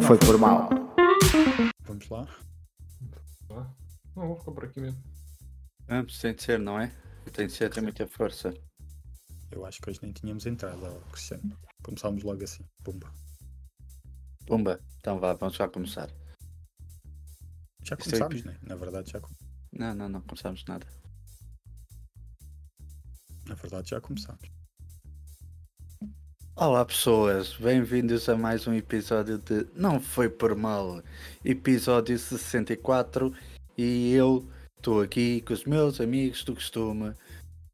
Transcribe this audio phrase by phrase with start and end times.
[0.00, 0.68] Não foi por mal.
[1.84, 2.26] Vamos lá.
[4.16, 5.02] Não, vou ficar por aqui mesmo.
[5.88, 6.88] Ah, tem de ser, não é?
[7.32, 8.54] Tem de ser, tem muita força.
[9.50, 10.80] Eu acho que hoje nem tínhamos entrado,
[11.12, 11.56] Cristiano.
[11.82, 12.64] Começámos logo assim.
[12.84, 13.12] Pumba.
[14.46, 16.08] Pumba, então vá, vamos já começar.
[17.82, 18.58] Já Isto é começámos, né?
[18.62, 19.34] Na verdade já, com-
[19.72, 20.86] Não, não, não começamos nada.
[23.46, 24.48] na verdade já começámos.
[26.60, 31.02] Olá pessoas, bem-vindos a mais um episódio de Não Foi Por Mal,
[31.42, 33.34] episódio 64
[33.78, 34.46] e eu
[34.76, 37.14] estou aqui com os meus amigos do costume,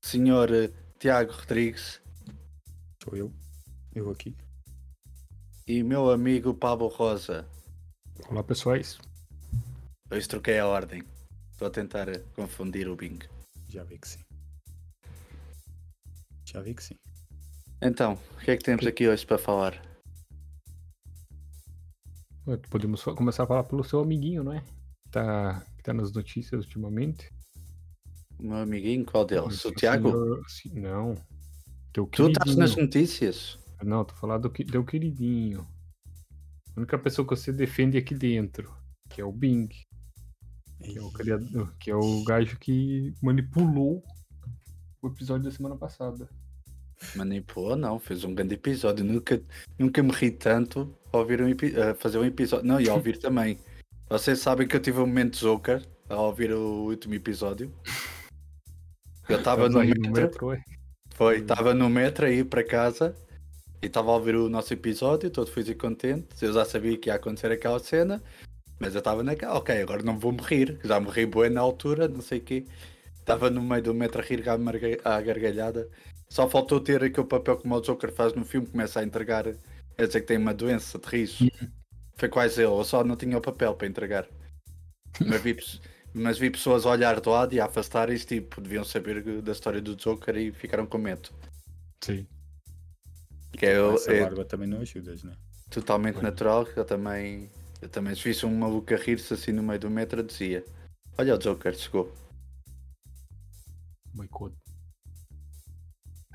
[0.05, 2.01] eh, Tiago Rodrigues
[3.03, 3.33] Sou eu.
[3.93, 4.37] Eu aqui.
[5.67, 7.45] e meu amigo Pablo Rosa.
[8.29, 8.99] Olá pessoais.
[10.13, 11.03] Hoje troquei a ordem,
[11.51, 13.19] estou a tentar confundir o Bing.
[13.67, 14.21] Já vi que sim.
[16.45, 17.06] Já vi que sim.
[17.83, 19.81] Então, o que é que temos aqui hoje para falar?
[22.71, 24.63] Podemos começar a falar pelo seu amiguinho, não é?
[25.11, 27.31] Tá, que tá nas notícias ultimamente.
[28.39, 29.47] O meu amiguinho, qual deles?
[29.55, 30.11] O Seu Tiago?
[30.49, 31.15] senhor- Não.
[31.93, 33.59] Teu Tu estás nas notícias?
[33.83, 35.67] Não, tô falando do que- teu queridinho.
[36.77, 38.73] A única pessoa que você defende aqui dentro,
[39.11, 39.69] que é o Bing,
[40.79, 44.05] que é o criador, que é o gajo que manipulou
[45.03, 46.29] o episódio da semana passada.
[47.15, 49.05] Manipulou, não, fez um grande episódio.
[49.05, 49.41] Nunca,
[49.79, 52.67] nunca me ri tanto a ouvir um a fazer um episódio.
[52.67, 53.59] Não, e a ouvir também.
[54.09, 57.73] Vocês sabem que eu tive um momento Joker a ouvir o último episódio.
[59.29, 60.63] Eu estava no aí metro, no metro, ué.
[61.15, 63.17] foi, estava no metro a ir para casa
[63.83, 66.29] e estava a ouvir o nosso episódio, todo feliz e contente.
[66.41, 68.23] Eu já sabia que ia acontecer aquela cena,
[68.79, 71.61] mas eu estava naquela, ok, agora não vou me rir, já me ri bué na
[71.61, 72.65] altura, não sei o quê.
[73.19, 74.45] Estava no meio do metro a rir
[75.05, 75.89] à gargalhada.
[76.29, 80.07] Só faltou ter aquele papel como o Joker faz no filme, começa a entregar, a
[80.07, 81.51] dizer que tem uma doença de riso.
[82.17, 84.27] Foi quase ele, eu só não tinha o papel para entregar.
[85.25, 85.57] Mas vi,
[86.13, 89.81] mas vi pessoas a olhar de lado e a afastarem-se, tipo, deviam saber da história
[89.81, 91.31] do Joker e ficaram com medo.
[92.03, 92.27] Sim.
[93.53, 95.35] Que é, Essa é barba também não ajudas, né?
[95.71, 96.25] totalmente Pois.
[96.25, 97.51] natural, que eu também,
[97.81, 100.65] eu também se visse um maluco a rir-se assim no meio do metro, dizia:
[101.19, 102.13] Olha o Joker, chegou.
[104.15, 104.57] Boicote.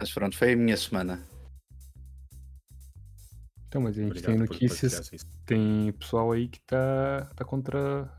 [0.02, 1.24] Mas pronto, foi a minha semana.
[3.68, 5.12] Então, mas a gente Obrigado tem notícias
[5.46, 8.10] tem pessoal aí que tá, tá contra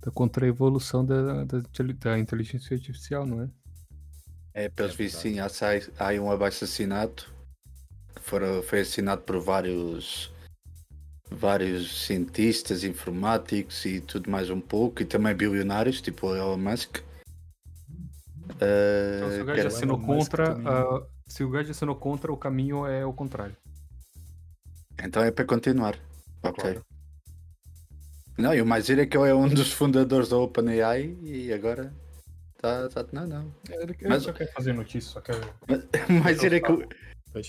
[0.00, 1.58] tá contra a evolução da, da,
[1.98, 3.50] da inteligência artificial, não é?
[4.54, 5.48] É, pelos É vistos, sim, há,
[5.98, 7.24] há um abaixo assinado
[8.14, 10.32] que fora, foi assinado por vários
[11.30, 17.00] vários cientistas, informáticos e tudo mais um pouco, e também bilionários, tipo o Elon Musk.
[18.54, 22.86] Então, se o gajo era- assinou contra, ah, se o gajo assinou contra, o caminho
[22.86, 23.56] é o contrário.
[25.02, 25.96] Então é para continuar.
[26.42, 26.62] Ok.
[26.62, 26.84] Claro.
[28.38, 31.52] Não, e o mais giro é que ele é um dos fundadores da OpenAI e
[31.52, 31.92] agora
[32.58, 33.54] tá, tá- não, não.
[33.70, 35.34] Ele, Mas- só quer fazer notícia, só quer.
[36.08, 36.86] O mais giro é que o,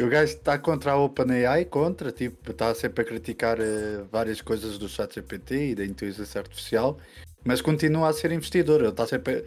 [0.05, 4.77] o gajo está contra a OpenAI, contra, tipo, está sempre a criticar eh, várias coisas
[4.77, 6.97] do ChatGPT e da inteligência artificial,
[7.45, 8.79] mas continua a ser investidor.
[8.81, 9.45] Ele está sempre.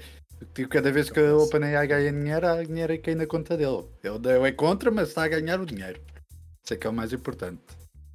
[0.55, 3.87] Tipo, cada vez que a OpenAI ganha dinheiro, há dinheiro a cair na conta dele.
[4.03, 6.01] Ele, ele é contra, mas está a ganhar o dinheiro.
[6.65, 7.62] Isso é que é o mais importante.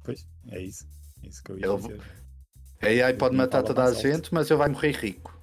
[0.04, 0.86] pois, é isso.
[1.22, 2.00] É isso que eu ia Eu- dizer.
[2.82, 4.00] A AI pode matar toda a alto.
[4.00, 5.34] gente, mas ele vai morrer rico.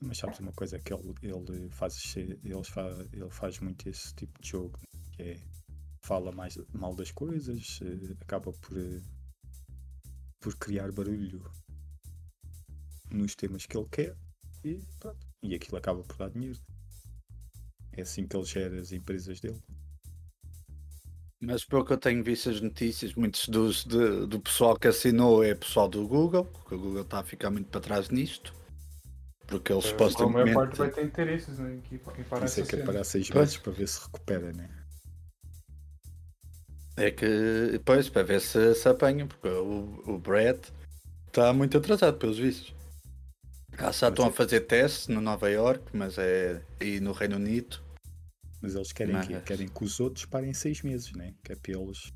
[0.00, 4.40] Mas sabes uma coisa que ele, ele faz ele faz, ele faz muito esse tipo
[4.42, 4.78] de jogo,
[5.12, 5.36] que é
[6.02, 9.00] fala mais mal das coisas, eh, acaba por, eh,
[10.40, 11.42] por criar barulho
[13.10, 14.16] nos temas que ele quer
[14.64, 15.23] e pronto.
[15.44, 16.58] E aquilo acaba por dar dinheiro.
[17.92, 19.62] É assim que ele gera as empresas dele.
[21.40, 25.44] Mas pelo que eu tenho visto as notícias, muitos dos, de- do pessoal que assinou
[25.44, 28.54] é pessoal do Google, porque o Google está a ficar muito para trás nisto.
[29.46, 30.54] Porque eles A maior supostamente.
[30.54, 31.78] parte vai ter interesses, né?
[31.84, 34.70] Que, que parece isso é que é parar seis meses para ver se recupera, né?
[36.96, 40.58] É que, pois, para ver se se apanham, porque o, o Brad
[41.26, 42.73] está muito atrasado, pelos vistos.
[43.78, 47.78] Já já estão a fazer testes no Nova York, mas é e no Reino Unido.
[48.62, 51.34] Mas eles querem, que, Mas- querem que os outros parem seis meses, né?
[51.44, 52.12] Que é para eles.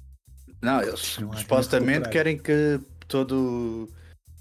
[0.62, 3.88] Não, eles Não supostamente querem que todo.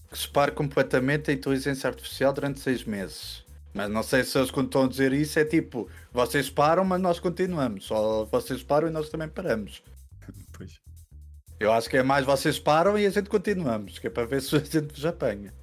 [0.10, 3.46] que se pare completamente a inteligência artificial durante seis meses.
[3.74, 7.02] Mas não sei se eles quando estão a dizer isso é tipo, vocês param, mas
[7.02, 7.86] nós continuamos.
[7.86, 9.84] Só vocês param e nós também paramos.
[10.54, 10.80] Pois.
[11.60, 14.42] Eu acho que é mais vocês param e a gente continuamos, que é para ver
[14.42, 15.54] se a gente vos apanha.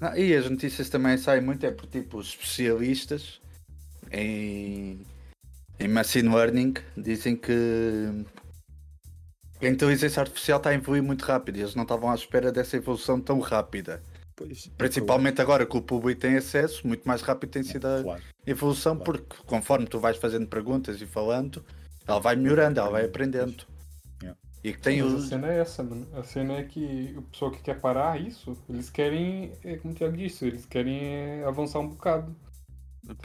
[0.00, 3.40] Ah, e as notícias também saem muito, é por tipo os especialistas
[4.10, 5.00] em,
[5.78, 7.52] em machine learning dizem que
[9.62, 12.76] A inteligência artificial está a evoluir muito rápido e eles não estavam à espera dessa
[12.76, 14.02] evolução tão rápida.
[14.36, 18.22] Pois, Principalmente agora que o público tem acesso, muito mais rápido tem sido a Claro.
[18.46, 19.22] evolução, Claro.
[19.22, 21.64] porque conforme tu vais fazendo perguntas e falando,
[22.06, 23.64] ela vai melhorando, ela vai aprendendo.
[24.64, 25.24] E que tem Mas os.
[25.24, 26.08] a cena é essa, mano.
[26.14, 29.96] A cena é que o pessoal que quer parar isso, eles querem, é, como o
[29.96, 32.34] Thiago disse, eles querem é, avançar um bocado.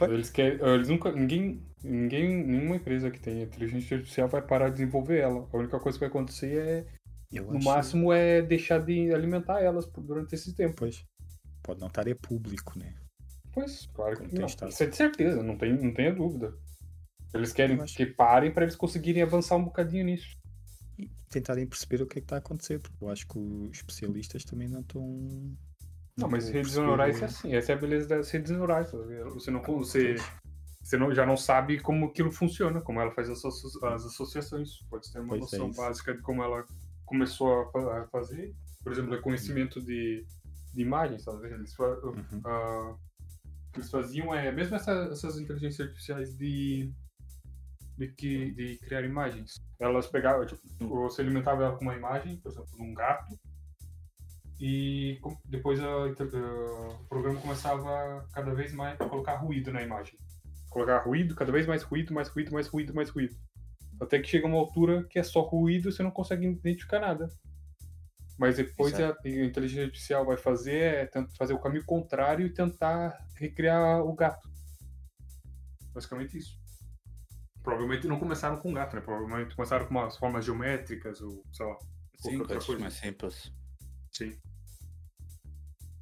[0.02, 0.60] Eles querem.
[0.60, 1.10] Eles nunca.
[1.10, 1.66] Ninguém.
[1.82, 2.44] Ninguém.
[2.44, 5.48] Nenhuma empresa que tem inteligência artificial vai parar de desenvolver ela.
[5.50, 6.86] A única coisa que vai acontecer é.
[7.32, 10.74] Eu No máximo é deixar de alimentar elas durante esse tempo.
[10.76, 11.06] Pois.
[11.62, 12.92] Pode não estar é público, né?
[13.52, 14.46] Pois, claro que não.
[14.46, 16.52] Isso é de certeza, não, tem, não tenha dúvida.
[17.32, 20.39] Eles querem que parem para eles conseguirem avançar um bocadinho nisso.
[21.28, 24.44] Tentarem perceber o que é que está a acontecer, porque eu acho que os especialistas
[24.44, 25.02] também não estão.
[26.16, 28.90] Não, mas estão a redes neurais é assim, essa é a beleza das redes neurais.
[28.90, 28.98] tá?
[29.32, 30.16] Você, não, você,
[30.82, 34.82] você não, já não sabe como aquilo funciona, como ela faz as, as associações.
[34.90, 35.80] Pode ter uma Pois é noção isso.
[35.80, 36.66] básica de como ela
[37.06, 38.54] começou a, fa- a fazer.
[38.82, 40.26] Por exemplo, reconhecimento de,
[40.74, 41.46] de imagens, sabe?
[41.48, 42.40] Eles, fa- Uhum.
[42.44, 46.92] o que eles faziam é, mesmo essa- essas inteligências artificiais de,
[47.96, 52.52] de, que, de criar imagens, elas pegavam, tipo, você alimentava ela com uma imagem, por
[52.52, 53.38] exemplo, de um gato,
[54.60, 60.18] e depois a a- o programa começava cada vez mais a colocar ruído na imagem.
[60.68, 63.34] Colocar ruído, cada vez mais ruído, mais ruído, mais ruído, mais ruído.
[64.00, 67.28] Até que chega uma altura que é só ruído e você não consegue identificar nada.
[68.38, 73.18] Mas depois a, a inteligência artificial vai fazer é fazer o caminho contrário e tentar
[73.36, 74.48] recriar o gato.
[75.92, 76.58] Basicamente isso.
[77.62, 79.02] Provavelmente não começaram com gato, né?
[79.02, 81.76] Provavelmente começaram com umas formas geométricas ou sei lá.
[82.18, 82.80] Sim, coisas coisa.
[82.80, 83.52] mais simples.
[84.12, 84.36] Sim.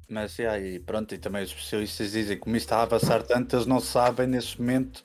[0.09, 3.21] Mas e aí, pronto, e também os especialistas dizem que como isto está a avançar
[3.23, 5.03] tanto, eles não sabem neste momento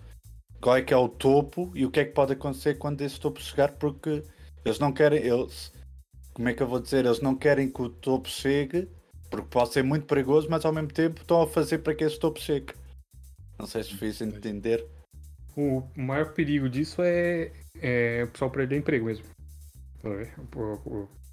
[0.61, 3.21] qual é que é o topo e o que é que pode acontecer quando esse
[3.21, 4.23] topo chegar, porque
[4.65, 5.71] eles não querem, eles,
[6.33, 8.89] como é que eu vou dizer, eles não querem que o topo chegue,
[9.29, 12.19] porque pode ser muito perigoso, mas ao mesmo tempo estão a fazer para que esse
[12.19, 12.73] topo chegue.
[13.59, 14.89] Não sei se fiz entender.
[15.57, 19.25] O maior perigo disso é, é o pessoal perder emprego mesmo.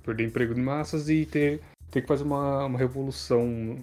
[0.03, 3.75] Perder emprego de massas e ter, ter que fazer uma, uma revolução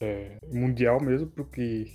[0.00, 1.92] é, mundial mesmo, porque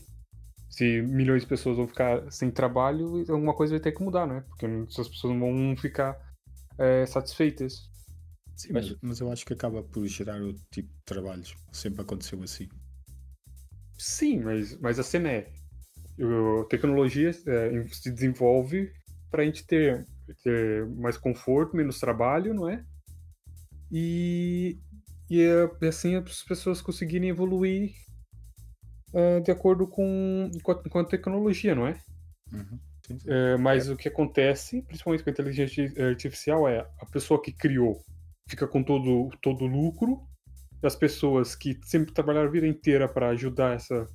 [0.70, 4.44] se milhões de pessoas vão ficar sem trabalho, alguma coisa vai ter que mudar, né?
[4.50, 6.18] Porque essas pessoas não vão ficar
[6.78, 7.90] é, satisfeitas.
[8.56, 11.56] Sim, mas, mas eu acho que acaba por gerar outro tipo de trabalhos.
[11.72, 12.68] Sempre aconteceu assim.
[13.98, 15.52] Sim, mas, mas a cena é.
[16.20, 18.92] O- tecnologia é, se desenvolve
[19.30, 20.06] para a gente ter,
[20.44, 22.84] ter mais conforto, menos trabalho, não é?
[23.92, 24.78] E,
[25.30, 27.92] e é, assim as pessoas conseguirem evoluir
[29.14, 32.00] é, de acordo com, com, a, com a tecnologia, não é?
[32.52, 32.80] Uhum.
[33.26, 38.02] É, mas o que acontece, principalmente com a inteligência artificial, é a pessoa que criou
[38.50, 40.22] fica com todo todo o lucro,
[40.82, 44.08] e as pessoas que sempre trabalharam a vida inteira para ajudar essa,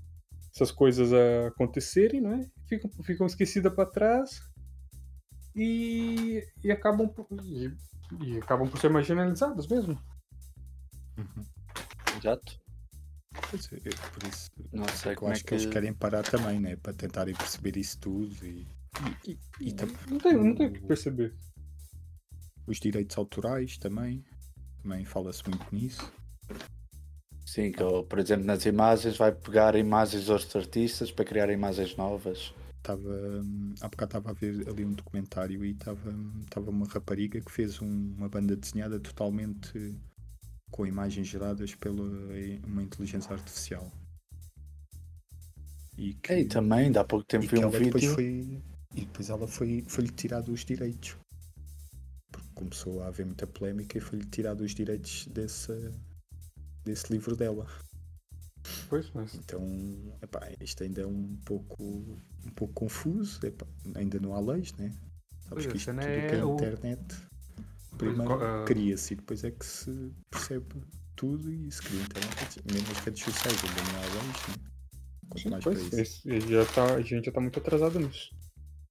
[0.55, 2.51] essas coisas a acontecerem, né?
[2.69, 4.41] Ficam, ficam esquecidas para trás
[5.55, 7.73] e, e acabam por, e,
[8.21, 9.99] e acabam por ser marginalizadas mesmo.
[11.19, 11.45] Uhum.
[12.19, 12.61] Exato.
[13.35, 15.55] É, é por isso Não sei eu como é acho que...
[15.55, 16.77] eles que- querem parar também, né?
[16.77, 18.67] Para tentarem perceber isso tudo e,
[19.27, 21.35] e, e, e tam- Não tem, não tem o que perceber.
[22.67, 24.23] os direitos autorais também.
[24.83, 26.13] Também fala-se muito nisso.
[27.53, 31.51] Sim, que ele, por exemplo, nas imagens vai pegar imagens dos outros artistas para criar
[31.51, 32.55] imagens novas.
[32.79, 33.09] Estava
[33.43, 37.41] hum, há bocado estava a ver ali um documentário e estava hum, estava uma rapariga
[37.41, 39.97] que fez um- uma banda desenhada totalmente
[40.71, 42.03] com imagens geradas pela
[42.67, 43.91] uma inteligência artificial.
[45.97, 48.15] E que, E também, dá pouco tempo vi um depois vídeo.
[48.15, 48.63] foi
[48.95, 51.17] e depois ela foi foi-lhe tirado os direitos.
[52.33, 55.73] Porque começou a haver muita polémica e foi-lhe tirado os direitos desse
[56.85, 57.67] desse livro dela.
[58.89, 59.63] Pois, mas Então,
[60.23, 64.93] epá, isto ainda é um pouco, um pouco confuso, epá, ainda não há leis, né?
[65.49, 67.17] Pois, Sabes que a isto tudo é que é o- internet
[67.99, 70.67] primeiro co- ah, cria-se e depois é que se percebe
[71.17, 74.73] tudo e se cria internet, mesmo as redes sociais ainda não há leis, né?
[75.29, 76.29] Quanto mais para pois, isso.
[76.29, 78.31] esse- já tá, a gente já tá muito atrasado nisso.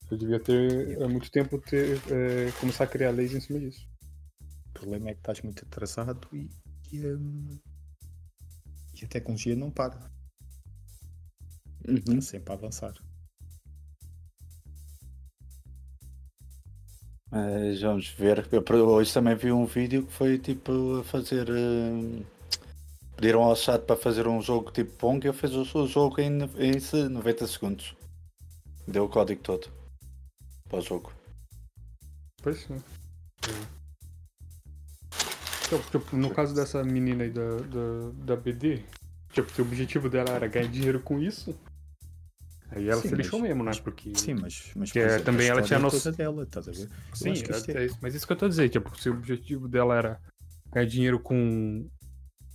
[0.10, 3.88] Eu devia ter há muito tempo ter, é, começar a criar leis em cima disso.
[4.70, 6.50] O problema é que estás muito atrasado e,
[6.92, 7.60] e, hum,
[9.02, 10.00] e a tecnologia não para,
[11.88, 11.98] Uhum.
[11.98, 12.94] está sempre a avançar.
[17.32, 18.48] Mas vamos ver.
[18.52, 21.50] Eu hoje também vi um vídeo que foi tipo a fazer.
[21.50, 22.24] hum,
[23.16, 26.20] Pediram ao chat para fazer um jogo tipo Pong e ele fez o, o jogo
[26.20, 27.96] em, em se- 90 segundos.
[28.88, 29.68] Deu o código todo
[30.68, 31.12] para o jogo.
[32.42, 32.82] Pois sim.
[35.72, 38.84] Então, tipo, no caso dessa menina aí da, da, da BD,
[39.32, 41.58] tipo, se o objetivo dela era ganhar dinheiro com isso,
[42.70, 43.72] aí ela Sim, se lixou mas- mesmo, né?
[43.82, 44.12] Porque.
[44.14, 46.90] Sim, mas, mas Que é, também ela tinha é noção- dela, estás a ver?
[47.14, 49.96] Sim, é- é- é mas isso que eu tô dizendo, tipo, se o objetivo dela
[49.96, 50.20] era
[50.70, 51.90] ganhar dinheiro com,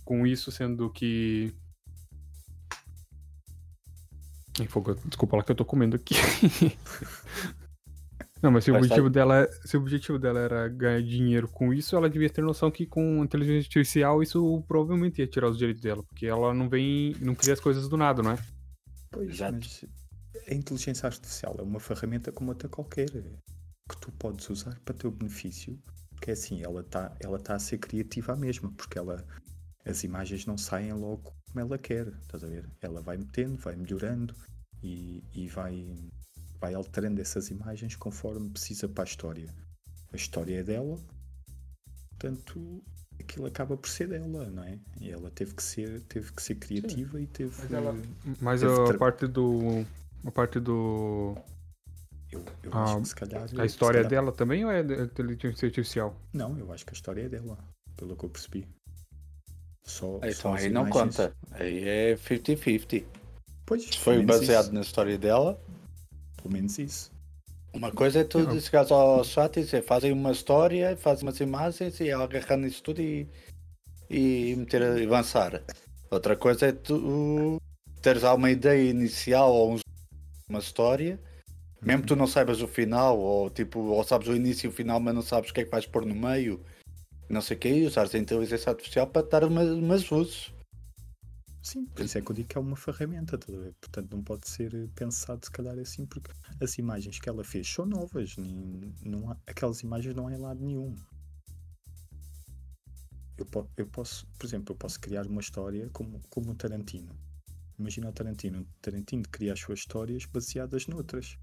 [0.05, 1.51] com isso, sendo que.
[5.05, 6.13] Desculpa lá que eu tô comendo aqui.
[8.41, 11.73] Não, mas se o, Mas objetivo dela, se o objetivo dela era ganhar dinheiro com
[11.73, 15.81] isso, ela devia ter noção que com inteligência artificial isso provavelmente ia tirar os direitos
[15.81, 18.37] dela, porque ela não vem, não cria as coisas do nada, não é?
[19.11, 19.53] Pois, Exato.
[19.53, 19.85] mas
[20.47, 25.11] a inteligência artificial é uma ferramenta como outra qualquer que tu podes usar para teu
[25.11, 25.79] benefício.
[26.11, 29.25] Porque é assim, ela está ela tá a ser criativa à mesma, porque ela
[29.85, 32.69] as imagens não saem logo como ela quer, estás a ver?
[32.81, 34.35] Ela vai metendo, vai melhorando
[34.83, 36.11] e, e vai,
[36.59, 39.53] vai alterando essas imagens conforme precisa para a história.
[40.11, 40.97] A história é dela,
[42.11, 42.81] portanto
[43.19, 44.79] aquilo acaba por ser dela, não é?
[45.01, 47.95] E ela teve que ser, teve que ser criativa e teve Mas ela-
[48.41, 49.85] Mas Teve a tra- parte do.
[50.25, 51.35] A parte do.
[52.31, 53.43] Eu, eu Ah, acho que se calhar.
[53.57, 56.15] A história calhar- dela também ou é da inteligência artificial?
[56.33, 57.57] Não, eu acho que a história é dela,
[57.95, 58.67] pelo que eu percebi.
[59.83, 61.33] Só, Então só as aí não imagens- conta.
[61.51, 63.05] Aí é 50-50.
[63.65, 65.59] Pois, foi baseado isso, na história dela,
[66.37, 67.11] Pelo menos isso.
[67.73, 68.59] uma coisa é tu Não.
[68.59, 72.81] chegares ao chat e dizer fazem uma história, fazem umas imagens e ela agarrar nisso
[72.81, 73.27] tudo e,
[74.09, 75.61] e meter a avançar.
[76.09, 77.57] Outra coisa é tu
[78.01, 79.79] teres lá uma ideia inicial ou um-
[80.49, 81.19] uma história,
[81.81, 84.71] mesmo que tu não saibas o final, ou tipo, ou sabes o início e o
[84.71, 86.61] final, mas não sabes o que é que vais pôr no meio,
[87.29, 90.53] não sei o que, e usares a inteligência artificial para dar uma, umas luzes.
[91.67, 94.71] Sim, por isso é que eu digo que é uma ferramenta, portanto não pode ser
[94.95, 96.31] pensado se calhar assim, porque
[96.61, 100.37] as imagens que ela fez são novas, nem, não há, aquelas imagens não há em
[100.37, 100.95] lado nenhum.
[103.37, 107.13] Eu, po- eu posso, por exemplo, eu posso criar uma história como, como o Tarantino.
[107.77, 108.61] Imagina o Tarantino.
[108.61, 111.37] O Tarantino cria as suas histórias baseadas noutras.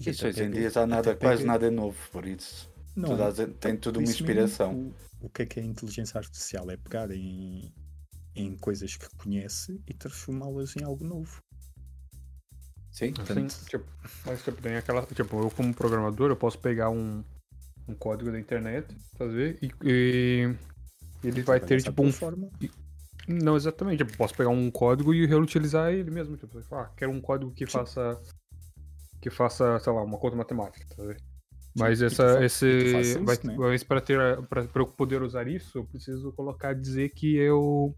[0.00, 2.68] E Isso hoje em dia já nada, quase nada é novo, por isso.
[2.96, 4.74] Não, dás- tem tudo uma isso mesmo, inspiração.
[5.20, 6.70] o, o que é que é a inteligência artificial?
[6.70, 7.72] É pegar em,
[8.34, 11.40] em coisas que conhece e transformá-las em algo novo.
[12.90, 13.14] Sim?
[13.18, 13.84] Assim, tipo,
[14.26, 15.04] mas tipo, tem aquela.
[15.06, 17.24] Tipo, eu como programador, eu posso pegar um,
[17.88, 20.54] um código da internet, fazer, e, e
[21.24, 22.12] ele vai ter Trabalhar tipo um.
[22.12, 22.50] forma.
[23.28, 24.04] Não, exatamente.
[24.04, 26.36] Tipo, posso pegar um código e reutilizar ele mesmo.
[26.36, 28.20] Tipo, ah, quero um código que faça.
[29.20, 31.22] Que faça, sei lá, uma conta matemática, tá vendo?
[31.76, 32.92] Mas essa, esse.
[32.92, 33.56] fazes isso, vai, né?
[33.56, 34.18] Mas para ter.
[34.48, 37.96] Pra, pra eu poder usar isso, eu preciso colocar, dizer que eu.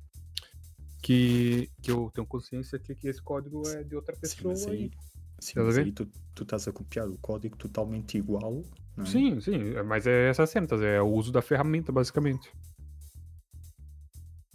[1.05, 4.55] Que, que eu tenho consciência que, que esse código é de outra Sim, pessoa.
[4.55, 4.91] mas e- aí,
[5.39, 8.65] sim, mas aí tu, tu estás a copiar o código totalmente igual.
[8.97, 9.09] Não é?
[9.09, 12.51] Sim, sim, é- mas é essa cena, é o uso da ferramenta, basicamente.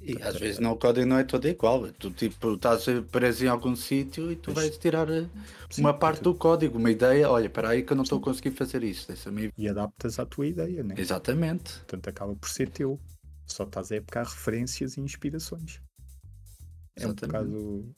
[0.02, 1.88] E às vezes não, o código não é todo igual.
[1.92, 5.28] Tu tipo, estás preso em algum sítio e tu vais tirar eh,
[5.70, 7.30] Sim, uma parte tu- do código, uma ideia.
[7.30, 9.08] Olha, espera aí que eu não estou a conseguir fazer isto.
[9.10, 9.52] Deixa -me...
[9.56, 10.96] E adaptas à tua ideia, né?
[10.98, 11.74] Exatamente.
[11.80, 13.00] Portanto, acaba por ser teu.
[13.46, 15.80] Só estás a pegar referências e inspirações.
[17.00, 17.96] É um bocado.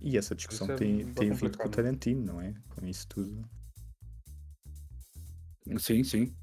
[0.00, 1.70] E essa discussão é tem, tem vindo com o.
[1.70, 2.54] Tarantino, não é?
[2.70, 3.48] Com isso tudo.
[5.78, 6.34] Sim, sim.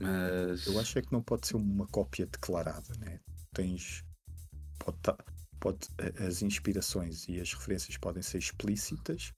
[0.00, 3.20] Mas Eu acho é que não pode ser uma cópia declarada, né?
[3.52, 4.04] Tens.
[4.78, 5.18] Pode, tá-
[5.60, 9.32] pode, a- as inspirações e as referências podem ser explícitas,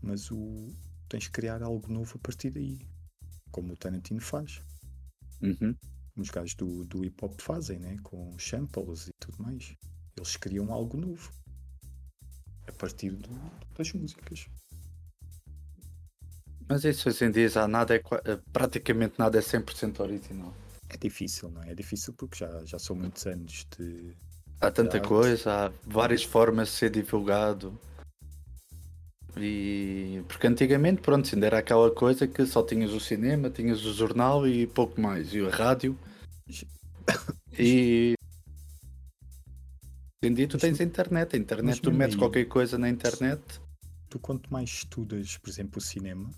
[0.00, 0.70] mas o,
[1.08, 2.88] tens que criar algo novo a partir daí.
[3.50, 4.62] Como o Tarantino faz.
[5.42, 5.76] Uhum.
[6.14, 7.96] Como os gajos do, do hip hop fazem, né?
[8.02, 9.74] Com samples e tudo mais.
[10.16, 11.30] Eles criam algo novo.
[12.68, 13.30] A partir do-
[13.76, 14.46] das músicas.
[16.68, 20.54] Mas isso hoje em dia já nada é eh, praticamente nada é 100% original.
[20.88, 21.72] É difícil, não é?
[21.72, 24.14] É difícil porque já, já são muitos anos de.
[24.60, 25.08] Há tanta Arte.
[25.08, 27.78] coisa, há várias formas de ser divulgado.
[29.36, 33.92] E porque antigamente, pronto, ainda era aquela coisa que só tinhas o cinema, tinhas o
[33.94, 35.98] jornal e pouco mais, e a rádio.
[37.58, 38.14] E
[40.22, 42.88] hoje em dia tu tens a internet, a internet tu metes aí- qualquer coisa na
[42.88, 43.40] internet.
[44.10, 46.30] tu quanto mais estudas, por exemplo, o cinema,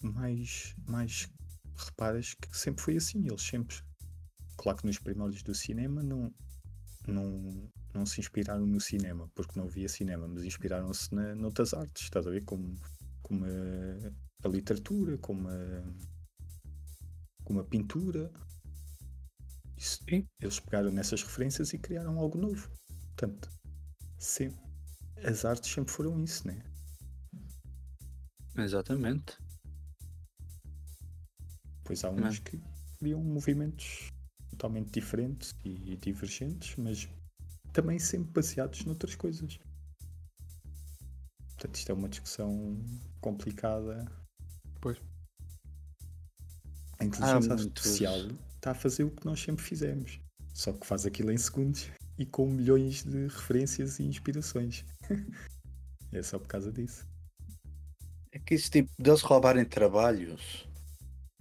[0.00, 1.28] mais, mais
[1.76, 3.26] reparas que sempre foi assim.
[3.26, 3.76] Eles sempre,
[4.56, 6.32] claro que nos primórdios do cinema não,
[7.08, 12.04] não, não se inspiraram no cinema, porque não havia cinema, mas inspiraram-se na, noutras artes,
[12.04, 12.44] estás a ver?
[12.44, 12.74] Como,
[13.22, 15.82] como a, a literatura, como a,
[17.44, 18.30] como a pintura.
[19.76, 20.00] Isso-
[20.40, 22.70] eles pegaram nessas referências e criaram algo novo.
[23.16, 23.50] Portanto,
[24.18, 24.60] sempre,
[25.24, 26.62] as artes sempre foram isso, né?
[28.56, 29.36] Exatamente.
[31.78, 32.60] Depois há uns que
[32.98, 34.10] criam movimentos
[34.50, 37.08] totalmente diferentes e divergentes, mas
[37.72, 39.58] também sempre baseados noutras coisas.
[41.48, 42.78] Portanto, isto é uma discussão
[43.20, 44.10] complicada.
[44.80, 44.98] Pois.
[46.98, 48.18] A inteligência Há artificial
[48.56, 50.20] está a fazer o que nós sempre fizemos,
[50.52, 54.84] só que faz aquilo em segundos e com milhões de referências e inspirações.
[56.12, 57.06] é só por causa disso.
[58.32, 60.68] É que isso tipo, deles roubarem trabalhos,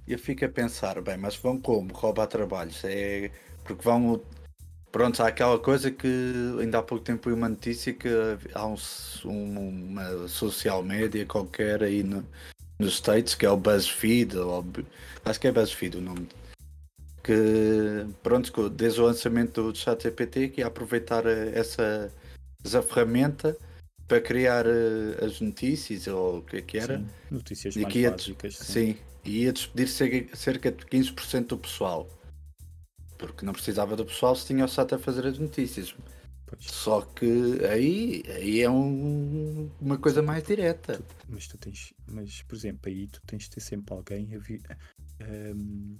[0.07, 2.83] eu fico a pensar, bem, mas vão como roubar trabalhos?
[2.83, 3.31] É
[3.63, 4.23] porque vão.
[4.91, 6.07] Pronto, há aquela coisa que
[6.59, 8.07] ainda há pouco tempo vi uma notícia que
[8.53, 8.75] há um,
[9.25, 12.25] um- uma social media qualquer aí no,
[12.79, 14.65] nos States, que é o BuzzFeed, ou,
[15.25, 16.27] acho que é BuzzFeed o nome,
[17.23, 22.11] que pronto, desde o lançamento do ChatGPT que ia aproveitar eh, essa,
[22.65, 23.55] essa ferramenta
[24.07, 26.97] para criar eh, as notícias ou o que é que era.
[26.97, 28.55] Sim, notícias E mais ia, básicas.
[28.55, 29.87] sim, e ia despedir
[30.35, 32.09] cerca de 15% do pessoal.
[33.19, 35.93] Porque não precisava do pessoal se tinha o SAT a fazer as notícias.
[36.47, 36.63] Pois.
[36.63, 40.99] Só que aí, aí é um- uma coisa mais direta.
[41.27, 44.61] Mas tu tens, mas por exemplo, aí tu tens de ter sempre alguém a, vi-
[45.21, 45.97] ahm,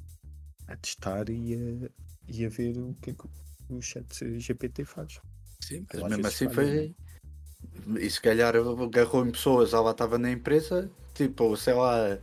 [0.68, 1.54] a testar e
[1.86, 1.90] a,
[2.28, 3.28] e a ver o que é que
[3.70, 5.20] o chat GPT faz.
[5.64, 6.96] Sim, mas mesmo assim foi.
[8.00, 12.18] E se calhar agarrou em pessoas, ela estava na empresa, tipo, sei lá,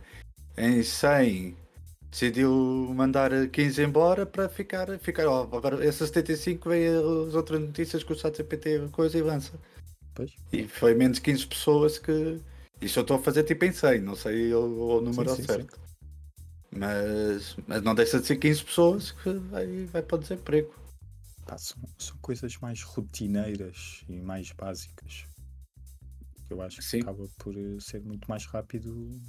[0.57, 1.55] em 100
[2.11, 2.51] decidiu
[2.95, 8.13] mandar 15 embora para ficar, ficar ó, agora essa 75 veio as outras notícias que
[8.13, 9.53] o ChatGPT coisa e lança.
[10.13, 10.31] Pois.
[10.51, 12.41] E foi menos 15 pessoas que.
[12.81, 15.43] Isso eu estou a fazer tipo em 100, não sei o, o número Sim, sim,
[15.43, 15.79] certo.
[16.71, 20.73] Mas, mas não deixa de ser 15 pessoas que vai, vai para o desemprego.
[21.45, 25.25] Pá, são, são coisas mais rotineiras e mais básicas.
[26.49, 27.01] Eu acho que Sim.
[27.01, 29.19] acaba por ser muito mais rápido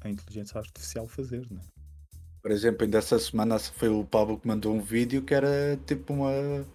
[0.00, 1.60] a inteligência artificial fazer, né?
[2.42, 6.12] Por exemplo, ainda essa semana foi o Pablo que mandou um vídeo que era tipo
[6.12, 6.66] uma,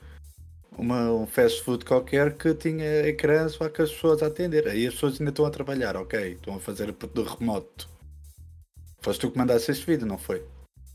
[0.78, 4.66] uma um fast food qualquer que tinha ecrãs para que as pessoas a atender.
[4.68, 7.90] Aí as pessoas ainda estão a trabalhar, ok, estão a fazer do remoto.
[9.02, 10.44] Foste tu que mandaste este vídeo, não foi?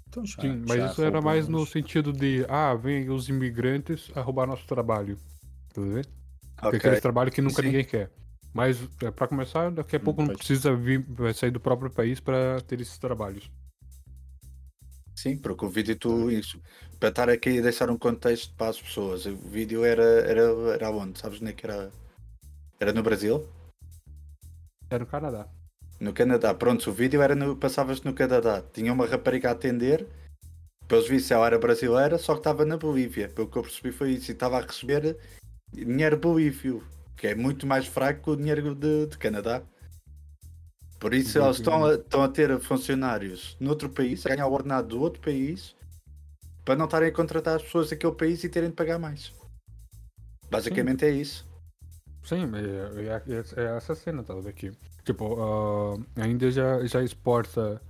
[0.09, 4.11] Então já, Sim, mas já isso era mais no sentido de, ah, vem os imigrantes
[4.15, 5.19] a roubar nosso trabalho.
[5.75, 6.09] Tá vendo?
[6.55, 6.79] Porque Ok.
[6.79, 7.69] aquele trabalho que nunca Sim.
[7.69, 8.11] ninguém quer.
[8.55, 10.39] Mas, é, pra começar, daqui a pouco não pois.
[10.39, 13.51] precisa vir, vai sair do próprio país pra ter esses trabalhos.
[15.15, 16.31] Sim, porque o vídeo tu.
[16.31, 16.61] Isso,
[16.99, 20.43] para estar aqui e deixar um contexto para as pessoas, o vídeo era, era,
[20.75, 21.19] era onde?
[21.19, 21.91] Sabes onde é que era?
[22.81, 23.47] Era no Brasil?
[24.91, 25.49] É no Canadá.
[26.01, 28.63] No Canadá, pronto, o vídeo era no, passavas no Canadá.
[28.73, 30.07] Tinha uma rapariga a atender,
[30.89, 33.29] pelos vistos ela era brasileira, só que estava na Bolívia.
[33.29, 35.17] Pelo que eu percebi foi isso, e estava a receber
[35.73, 36.83] dinheiro bolívio,
[37.17, 39.63] que é muito mais fraco que o dinheiro de, de Canadá.
[41.03, 44.87] Por isso eles estão a, estão a ter funcionários noutro país, a ganhar o ordenado
[44.87, 45.75] do outro país,
[46.65, 49.33] para não estarem a contratar as pessoas daquele país e terem de pagar mais.
[50.49, 51.45] Basicamente é isso.
[52.23, 54.71] Sim, é, é- é- é essa cena, tá aqui.
[55.05, 57.83] Tipo, ah, a Índia já, já exporta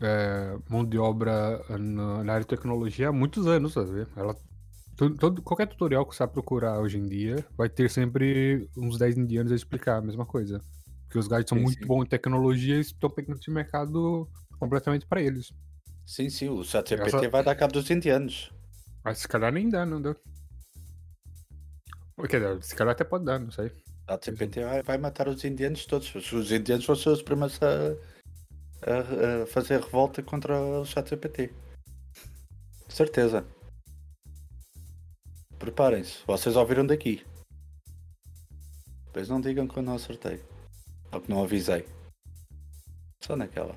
[0.00, 4.06] é, mão de obra na, na área de tecnologia há muitos anos, sabe?
[4.14, 4.36] Ela,
[5.18, 9.50] todo, qualquer tutorial que você procurar hoje em dia vai ter sempre uns 10 indianos
[9.50, 10.62] a explicar a mesma coisa.
[11.16, 11.86] Porque os guys são Sim, muito sim.
[11.86, 15.50] bons em tecnologia e estão pegando esse mercado completamente pra eles.
[16.04, 18.52] Sim, sim, o ChatGPT Essa- vai dar cabo dos indianos.
[19.02, 20.14] Mas se calhar nem dá, não dá.
[22.28, 23.72] Quer dizer, se calhar até pode dar, não sei.
[24.06, 26.14] A CPT vai, vai matar os indianos todos.
[26.14, 27.92] Os os indianos vão ser os primeiros a,
[28.86, 31.50] a- a fazer revolta contra o ChatGPT.
[32.88, 33.44] Certeza.
[35.58, 36.18] Preparem-se.
[36.26, 37.24] Vocês ouviram daqui.
[39.06, 40.42] Depois não digam que eu não acertei.
[41.12, 41.86] Ou que não avisei.
[43.22, 43.74] Só naquela.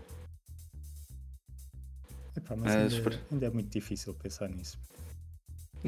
[2.36, 4.80] Epá, mas Mas ainda, por- ainda é muito difícil pensar nisso.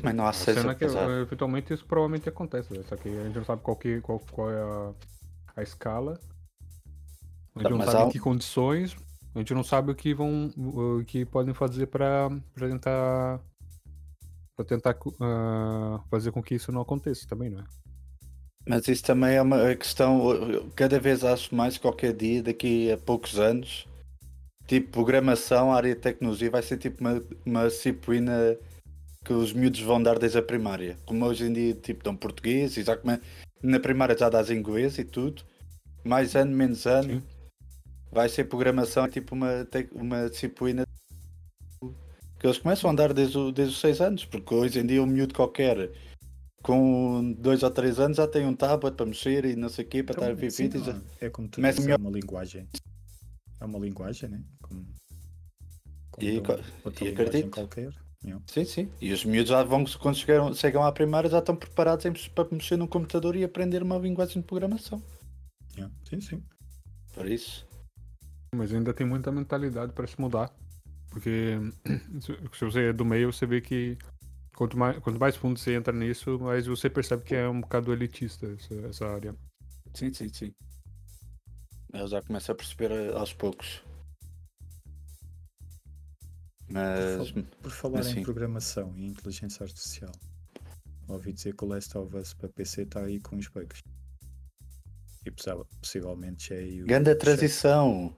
[0.02, 0.34] Mas não há A
[0.72, 0.86] é que
[1.22, 2.84] eventualmente isso provavelmente acontece, né?
[2.88, 4.94] só que a gente não sabe qual, que, qual, qual é a,
[5.58, 6.20] a escala.
[7.56, 8.96] A gente Tá, não sabe há em que condições.
[9.36, 10.50] A gente não sabe o que vão.
[10.58, 13.42] o que podem fazer pra tentar.
[14.56, 17.66] pra tentar ah, fazer com que isso não aconteça também, não é?
[18.66, 20.22] Mas isso também é uma questão.
[20.76, 23.88] Cada vez acho mais qualquer dia, daqui a poucos anos,
[24.68, 28.58] tipo, programação, área de tecnologia vai ser tipo uma, uma disciplina
[29.26, 30.98] que os miúdos vão dar desde a primária.
[31.06, 33.20] Como hoje em dia, tipo, dão português e já come...
[33.62, 35.44] na primária já dás inglês e tudo.
[36.04, 37.22] Mais ano, menos ano.
[37.22, 37.24] Sim.
[38.12, 40.84] Vai ser programação, tipo uma, uma disciplina
[42.40, 45.02] que eles começam a andar desde, o- desde os 6 anos, porque hoje em dia
[45.02, 45.92] um miúdo qualquer
[46.62, 49.88] com 2 ou 3 anos já tem um tablet para mexer e não sei o
[49.88, 50.88] quê, para estar a ver vídeos.
[50.88, 52.68] não, é como tu dizes, é uma linguagem.
[53.60, 54.44] É uma linguagem, né?
[54.62, 54.86] Como-
[56.20, 57.50] E compram co- outra e linguagem acredito.
[57.54, 57.94] qualquer.
[58.24, 58.44] Yeah.
[58.48, 58.90] Sim, sim.
[59.02, 62.48] E os miúdos já vão, quando chegam, chegam à primeira, já estão preparados em- para
[62.52, 65.02] mexer no computador e aprender uma linguagem de programação.
[65.76, 65.92] Yeah.
[66.08, 66.44] Sim, sim.
[67.16, 67.66] Por isso.
[68.54, 70.54] Mas ainda tem muita mentalidade para se mudar.
[71.10, 71.58] Porque
[72.22, 73.98] se se você é do meio, você vê que
[74.56, 77.92] quanto mais, quanto mais fundo você entra nisso, mais você percebe que é um bocado
[77.92, 79.36] elitista essa, essa área.
[79.94, 80.54] Sim, sim, sim.
[81.94, 83.84] Eu já começo a perceber eh, aos poucos.
[86.70, 87.32] Mas.
[87.62, 88.24] Por falar mas em sim.
[88.24, 90.12] programação e inteligência artificial,
[91.08, 93.82] ouvi dizer que o Last of Us para PC está aí com os bugs.
[95.26, 96.86] E possi- possivelmente já é aí o.
[96.88, 98.16] Ganda o transição.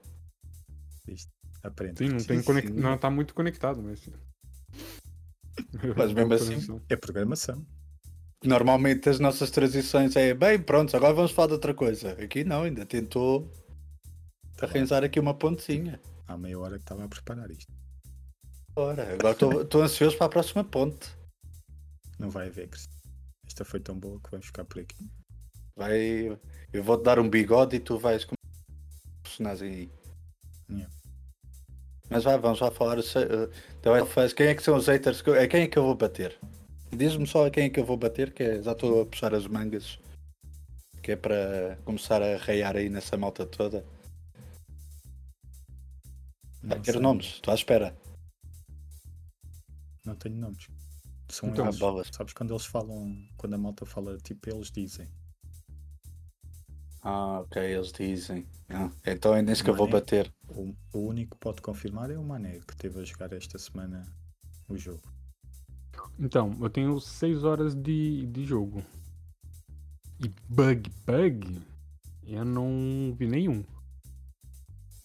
[1.62, 1.98] Aprende.
[1.98, 2.72] Sim, não tem sim, conect...
[2.72, 4.08] não tá muito conectado, mas.
[5.96, 7.64] Mas mesmo assim- É programação.
[8.44, 12.12] Normalmente as nossas transições é bem, pronto, agora vamos falar de outra coisa.
[12.12, 13.50] Aqui não, ainda tentou
[14.60, 16.00] arranjar aqui uma pontezinha.
[16.28, 17.72] Há meia hora que estava a preparar isto.
[18.76, 21.08] Ora, agora estou- ansioso para a próxima ponte.
[22.18, 22.84] Não vai haver, Cris.
[23.46, 25.08] Esta foi tão boa que vamos ficar por aqui.
[25.76, 26.38] Vai.
[26.72, 28.34] Eu vou-te dar um bigode e tu vais com
[29.22, 29.90] personagem aí.
[30.70, 30.94] Yeah.
[32.14, 32.96] Mas vai, vamos lá falar.
[33.00, 33.02] eh,
[33.80, 34.02] Então, é,
[34.36, 35.20] quem é que são os haters?
[35.20, 36.38] que eu- É quem é que eu vou bater?
[36.92, 39.34] Diz-me só a quem é que eu vou bater, que é- já estou a puxar
[39.34, 39.98] as mangas.
[41.02, 43.84] Que é para começar a raiar aí nessa malta toda.
[46.62, 47.96] Não Quero sei, nomes, estou à espera.
[50.06, 50.68] Não tenho nomes.
[51.28, 51.78] São Então, eles.
[51.80, 52.08] bolas.
[52.12, 55.08] Sabes quando eles falam, quando a malta fala, tipo, eles dizem.
[57.04, 58.46] Ah, ok, eles dizem.
[58.70, 60.00] Ah, então é nesse que eu vou Mané.
[60.00, 60.32] bater.
[60.48, 64.02] O, o único que pode confirmar é o Mané, que teve a jogar esta semana
[64.68, 65.02] o jogo.
[66.18, 68.82] Então, eu tenho 6 horas de, de jogo.
[70.18, 71.62] E bug, bug,
[72.26, 73.64] eu não vi nenhum.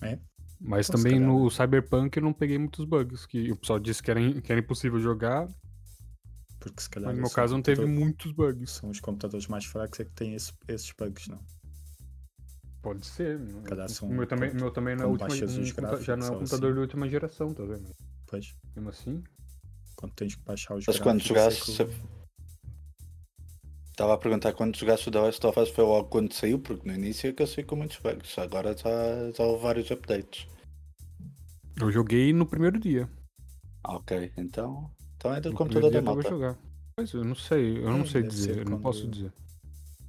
[0.01, 0.17] É?
[0.59, 3.25] Mas também no Cyberpunk eu não peguei muitos bugs.
[3.25, 5.47] Que o pessoal disse que era, in- que era impossível jogar,
[6.59, 8.71] Porque se calhar mas no meu esse caso não teve muitos bugs.
[8.71, 11.39] São os computadores mais fracos é que têm esse- esses bugs, não?
[12.81, 13.37] Pode ser.
[13.65, 16.29] calhar o são- meu também, meu também não é quando última, um já não é
[16.29, 16.73] um ou computador assim.
[16.75, 17.89] de última geração, tá vendo?
[18.27, 19.23] Pois, Mesmo assim,
[19.95, 21.75] quando tens que baixar os Mas quando gráficos, é jogasse.
[21.75, 22.19] que o-
[23.91, 26.87] Estava a perguntar quando jogasse o The Last of Us foi logo quando saiu, porque
[26.87, 28.37] no início é que eu sei com muitos bugs.
[28.39, 30.47] Agora já, já houve vários updates.
[31.81, 33.09] eu joguei no primeiro dia.
[33.83, 34.89] Ah, ok, então.
[35.17, 36.29] Então é do No computador da malta.
[36.29, 36.57] jogar.
[36.97, 39.33] Mas eu não sei, eu não É, sei dizer, eu não quando- posso dizer.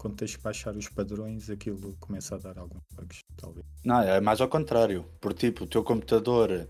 [0.00, 3.66] Quando tens que baixar os padrões, aquilo começa a dar alguns bugs, talvez.
[3.84, 5.04] Não, é mais ao contrário.
[5.20, 6.66] Por tipo, o teu computador.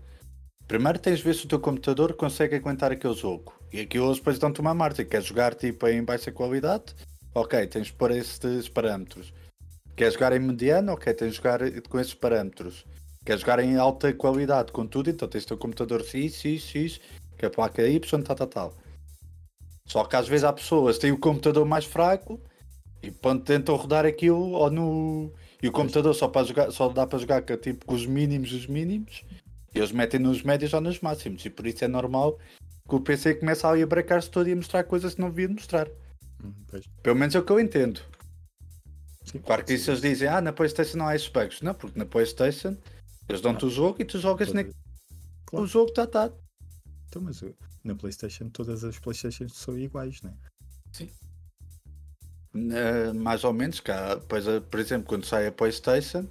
[0.67, 3.53] Primeiro tens de ver se o teu computador consegue aguentar aquele jogo.
[3.71, 5.05] E aquilo eles depois dão-te uma margem.
[5.05, 6.93] Queres jogar tipo em baixa qualidade?
[7.33, 9.33] Ok, tens de pôr estes parâmetros.
[9.95, 10.91] Queres jogar em mediano?
[10.91, 12.85] Ok, tens de jogar com esses parâmetros.
[13.25, 15.09] Queres jogar em alta qualidade com tudo?
[15.09, 16.99] Então tens o teu computador X, X, X,
[17.37, 18.73] que é a placa Y, tal, tal, tal.
[19.87, 22.41] Só que às vezes há pessoas que têm o computador mais fraco
[23.03, 25.33] e quando tentam rodar aquilo ou no.
[25.61, 28.51] E o computador só, para jogar, só dá para jogar com, tipo, com os mínimos
[28.51, 29.23] dos mínimos.
[29.73, 31.45] E eles metem nos médios ou nos máximos.
[31.45, 32.37] E por isso é normal
[32.87, 35.49] que o PC comece ali a brecar-se todo e a mostrar coisas que não devia
[35.49, 35.87] mostrar.
[36.43, 36.53] Hum.
[37.01, 38.01] Pelo menos é o que eu entendo.
[39.23, 41.61] Sim, Claro que isso eles dizem, ah, na Playstation não há esses bugs.
[41.61, 42.75] Não, porque na Playstation
[43.29, 44.63] eles dão-te o jogo e tu jogas na...
[45.45, 45.65] Claro.
[45.65, 46.31] o jogo tá, tá.
[47.07, 50.33] Então, mas uh, na Playstation todas as Playstations são iguais, né?
[52.53, 56.27] Eh, mais ou menos, cá, pois, eh, por exemplo, quando sai a PlayStation,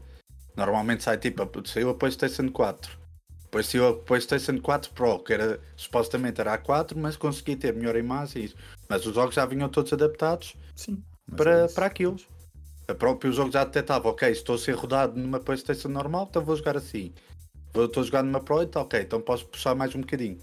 [0.56, 2.98] normalmente sai tipo, a- saiu a PlayStation 4.
[3.44, 7.74] Depois saiu a PlayStation 4 Pro, que era supostamente era a 4, mas consegui ter
[7.74, 8.56] melhor imagem e isso.
[8.88, 11.02] Mas os jogos já vinham todos adaptados Sim.
[11.36, 12.16] para, é para aquilo.
[12.86, 16.44] A próprio jogo já detectava, ok, se estou a ser rodado numa PlayStation normal, então
[16.44, 17.12] vou jogar assim.
[17.72, 20.38] Vou, estou a jogar numa Pro, então ok, então posso puxar mais um bocadinho.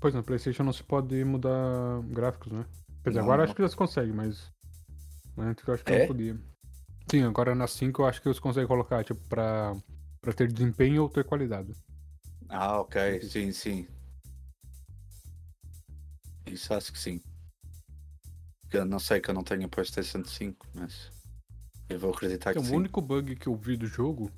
[0.00, 2.64] Pois na Playstation não se pode mudar gráficos, né?
[3.04, 3.44] Quer dizer, Não, agora não.
[3.44, 4.50] acho que já se consegue, mas.
[5.36, 6.00] Mas antes eu acho que É?
[6.00, 6.40] não podia.
[7.10, 9.76] Sim, agora na 5 eu acho que eles conseguem colocar, tipo, pra,
[10.22, 11.72] pra ter desempenho ou ter qualidade.
[12.48, 13.86] Ah, ok, sim, sim.
[16.46, 17.20] Isso acho que sim.
[18.70, 21.10] Que Eu não sei que eu não tenho PlayStation 5, mas
[21.90, 22.76] eu vou acreditar que Então, o sim.
[22.76, 24.30] único bug que eu vi do jogo,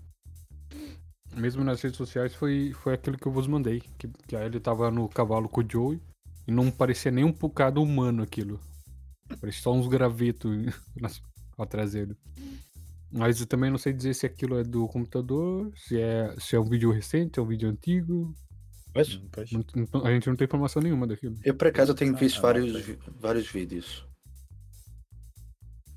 [1.37, 3.81] mesmo nas redes sociais, foi, foi aquele que eu vos mandei.
[3.99, 6.01] Que, que aí ele tava no cavalo com o Joey
[6.47, 8.61] e não parecia nem um bocado humano aquilo.
[9.41, 10.51] Parecia só uns gravetos
[11.01, 11.23] nas-
[11.59, 12.17] atrás dele.
[13.11, 16.61] Mas eu também não sei dizer se aquilo é do computador, se é, se é
[16.61, 18.35] um vídeo recente, se é um vídeo antigo.
[18.95, 19.51] Hum, pois.
[19.53, 21.37] Não- a gente não tem informação nenhuma daquilo.
[21.45, 24.05] eu por acaso eu tenho Ah, visto ah, vários, vi- vários vídeos.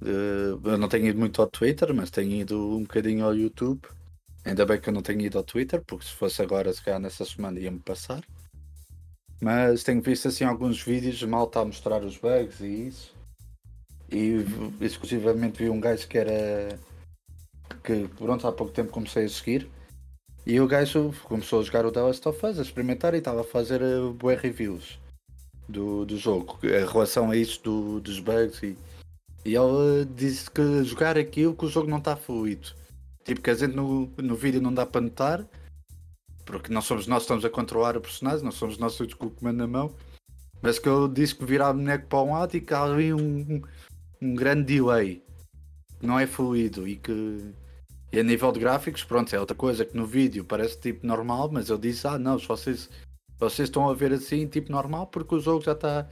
[0.01, 3.81] Eh, eu não tenho ido muito ao Twitter, mas tenho ido um bocadinho ao YouTube
[4.45, 6.99] Ainda bem que eu não tenho ido ao Twitter, porque se fosse agora, se calhar
[6.99, 8.23] nessa semana ia-me passar.
[9.41, 13.15] Mas tenho visto assim alguns vídeos de malta a mostrar os bugs e isso.
[14.11, 14.43] E
[14.81, 16.79] exclusivamente vi um gajo que era.
[17.83, 19.69] que pronto, há pouco tempo comecei a seguir.
[20.45, 23.41] E o gajo começou a jogar o The Last of Us, a experimentar e estava
[23.41, 24.97] a fazer uh, bué reviews
[25.67, 28.75] do, do jogo, em relação a isso do, dos bugs e,
[29.45, 32.69] e ele disse que jogar aquilo que o jogo não está fluido.
[33.23, 35.45] Tipo que a gente no, no vídeo não dá para notar,
[36.49, 39.29] porque não somos nós que estamos a controlar o personagem, não somos nós com o
[39.29, 39.95] comando na mão.
[40.63, 43.61] Mas que ele disse que virar boneco para um lado e que há ali um,
[44.19, 45.23] um grande delay,
[45.99, 47.53] que não é fluido e que
[48.11, 51.51] e a nível de gráficos, pronto, é outra coisa que no vídeo parece tipo normal,
[51.51, 52.89] mas eu disse, ah não, se vocês,
[53.37, 56.09] vocês estão a ver assim, tipo normal, porque o jogo já está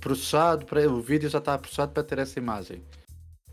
[0.00, 2.82] processado, para, o vídeo já está processado para ter essa imagem.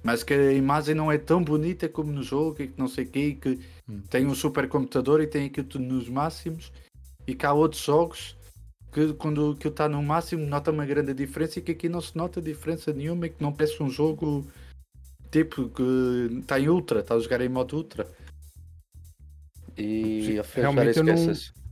[0.01, 3.03] Mas que a imagem não é tão bonita como no jogo e que não sei
[3.03, 4.01] o quê, que hum.
[4.09, 6.71] tem um super computador e tem aquilo tudo nos máximos,
[7.27, 8.35] e que há outros jogos
[8.91, 12.15] que quando aquilo está no máximo nota uma grande diferença e que aqui não se
[12.15, 14.47] nota diferença nenhuma e que não parece um jogo
[15.29, 18.07] tipo que está em ultra, está a jogar em modo ultra.
[19.77, 21.15] E realmente eu não,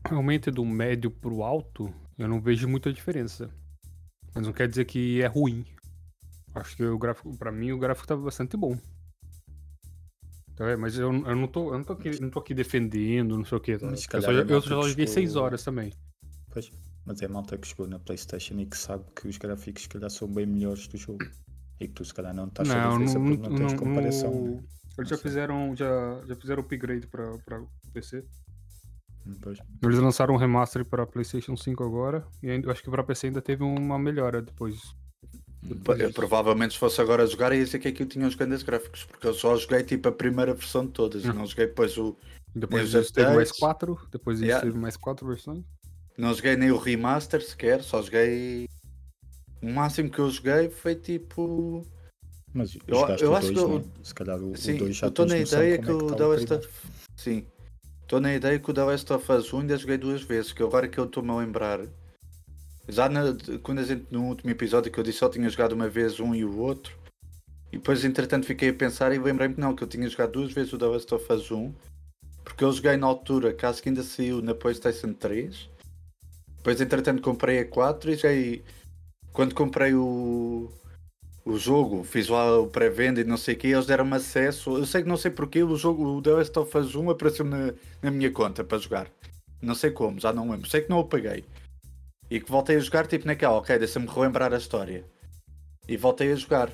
[0.06, 3.49] realmente do médio pro alto, eu não vejo muita diferença.
[4.36, 5.65] Mas não quer dizer que é ruim.
[6.54, 8.78] Acho que o gráfico, para mim, o gráfico tá bastante bom.
[10.56, 13.46] Tá mas eu, eu, não tô, eu não tô aqui, não tô aqui defendendo, não
[13.46, 13.78] sei o que.
[13.78, 13.88] Tá?
[13.88, 15.92] Eu, só, é eu só joguei 6 horas também.
[16.52, 16.72] Pois,
[17.06, 20.10] mas é malta que chegou na Playstation e que sabe que os gráficos, se calhar,
[20.10, 21.26] são bem melhores do jogo.
[21.80, 24.32] E que tu se calhar não estás não, a diferença não, porque não, tens comparação.
[24.32, 24.56] No...
[24.56, 24.63] Né?
[24.98, 28.24] Eles já fizeram, já, já fizeram upgrade para PC.
[29.26, 29.58] Hum, pois.
[29.82, 32.28] Eles lançaram um remaster para PlayStation 5 agora.
[32.44, 34.96] E ainda, acho que para PC ainda teve uma melhora depois.
[35.63, 39.06] Depois provavelmente se fosse agora jogar ia dizer que aqui eu tinha os grandes gráficos,
[39.06, 41.34] porque eu só joguei tipo a primeira versão de todas, uhum.
[41.34, 42.15] não joguei depois o.
[42.54, 44.65] Depois disso teve mais 4, depois disso yeah.
[44.65, 45.63] teve mais 4 versões.
[46.17, 48.67] Não joguei nem o remaster sequer, só joguei
[49.63, 51.88] o máximo que eu joguei foi tipo.
[52.54, 53.86] Mas eu, eu acho dois, que eu, né?
[54.04, 56.69] se calhar o 2 já estou na ideia que, que o The Last of
[57.15, 57.45] Sim.
[58.02, 60.62] Estou na ideia que o The Last of Us 1 ainda joguei duas vezes, que
[60.62, 61.80] agora que eu estou-me a lembrar.
[62.88, 63.22] Já na,
[63.62, 66.36] quando a gente no último episódio que eu disse só tinha jogado uma vez um
[66.36, 66.96] e o outro.
[67.72, 70.52] E depois entretanto fiquei a pensar e lembrei-me que não, que eu tinha jogado duas
[70.52, 71.74] vezes o The Last of Us 1.
[72.43, 75.69] Porque eu joguei na altura, caso que ainda saiu na Playstation 3.
[76.58, 78.63] Depois entretanto comprei a 4 e joguei
[79.34, 80.72] quando comprei o,
[81.43, 84.78] o jogo, fiz lá o pré-venda e não sei o que, eles deram-me acesso.
[84.78, 87.43] Eu sei que não sei porquê, o jogo, o The Last of Us 1 apareceu
[87.43, 89.08] na, na minha conta para jogar.
[89.60, 90.69] Não sei como, já não lembro.
[90.69, 91.43] Sei que não o paguei.
[92.34, 95.06] E que voltei a jogar tipo naquela, ok, deixa-me relembrar a história.
[95.88, 96.74] E voltei a jogar.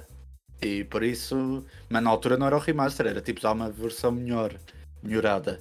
[0.61, 4.09] E por isso, mas na altura não era o remaster, era tipo já uma versão
[4.09, 4.57] melhor,
[5.03, 5.59] melhorada.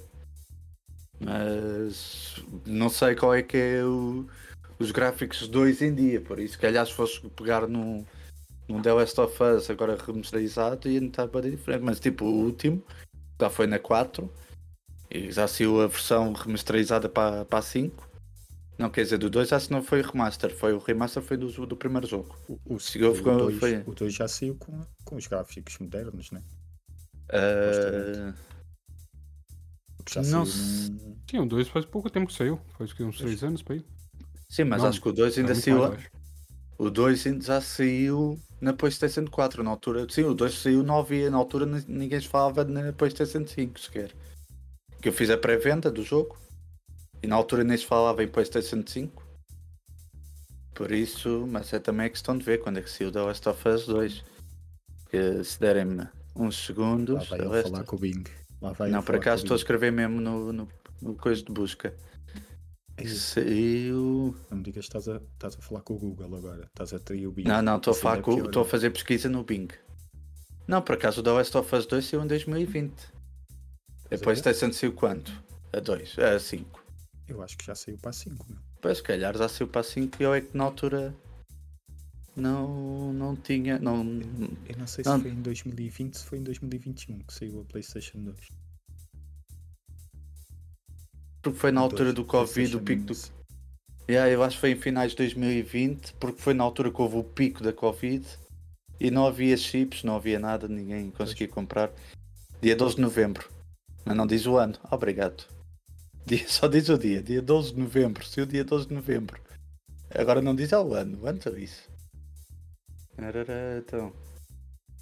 [1.19, 4.25] Mas não sei qual é que é o,
[4.79, 8.05] os gráficos de hoje em dia, por isso, que se fosse pegar num,
[8.69, 12.81] num The Last of Us agora remasterizado, ia notar para diferente, mas tipo, o último
[13.37, 14.31] já foi na 4
[15.11, 18.08] e já saiu a versão remasterizada para, para a 5.
[18.79, 21.65] Não, quer dizer, do 2 acho que não foi remaster, foi o remaster foi do,
[21.65, 22.33] do primeiro jogo.
[22.47, 22.77] O, o,
[23.85, 26.41] o 2 já saiu com, com os gráficos modernos, né?
[27.29, 28.33] Uh...
[30.09, 30.45] Já não, num...
[30.45, 33.85] Sim, o 2 faz pouco tempo que saiu, faz uns 3 anos para aí.
[34.49, 35.97] Sim, mas não, acho que o 2 ainda saiu.
[36.77, 40.07] o 2 já saiu na PlayStation 4 na altura.
[40.09, 44.15] Sim, o 2 saiu não havia na altura ninguém falava na PlayStation 5 sequer.
[45.01, 46.37] Que eu fiz a pré-venda do jogo
[47.21, 49.27] e na altura nem se falava em PlayStation 5.
[50.73, 53.49] Por isso, mas é também a questão de ver quando é que saiu The Last
[53.49, 54.23] of Us 2.
[55.09, 57.29] Que se derem-me uns segundos.
[57.29, 58.23] Lá vai falar com o Bing.
[58.89, 60.67] não, por acaso estou a escrever mesmo no, no,
[61.01, 61.93] no coisa de busca.
[63.05, 64.35] Saiu.
[64.49, 66.65] Não me digas que estás a, estás a falar com o Google agora.
[66.65, 67.47] Estás a ter o Bing.
[67.47, 69.69] Não, não, estou a, falar com, estou a fazer pesquisa no Bing.
[70.67, 72.93] Não, por acaso o The Last of Us 2 saiu em 2020.
[74.09, 75.31] Depois está sendo saiu quanto?
[75.73, 76.88] A 2, a 5.
[77.29, 78.59] Eu acho que já saiu para a 5, meu.
[78.81, 81.15] Pois, se calhar já saiu para a 5 e eu é que na altura
[82.35, 83.77] não, não tinha.
[83.77, 83.97] Não,
[84.67, 85.17] eu, não sei não...
[85.17, 88.37] se foi em 2020 se foi em 2021 que saiu a PlayStation 2.
[91.41, 93.13] Porque foi na altura do Covid, o pico do.
[94.09, 97.17] Yeah, eu acho que foi em finais de 2020, porque foi na altura que houve
[97.17, 98.25] o pico da Covid
[98.99, 101.91] e não havia chips, não havia nada, ninguém conseguia comprar.
[102.61, 103.47] Dia 12 de novembro.
[104.03, 104.75] Mas não diz o ano.
[104.89, 105.58] Obrigado.
[106.29, 107.23] Dia, só diz o dia.
[107.23, 108.23] Dia 12 de novembro.
[108.23, 109.41] Se o dia 12 de novembro.
[110.13, 111.23] Agora não diz o ano.
[111.23, 111.89] O ano só isso.
[113.77, 114.13] Então.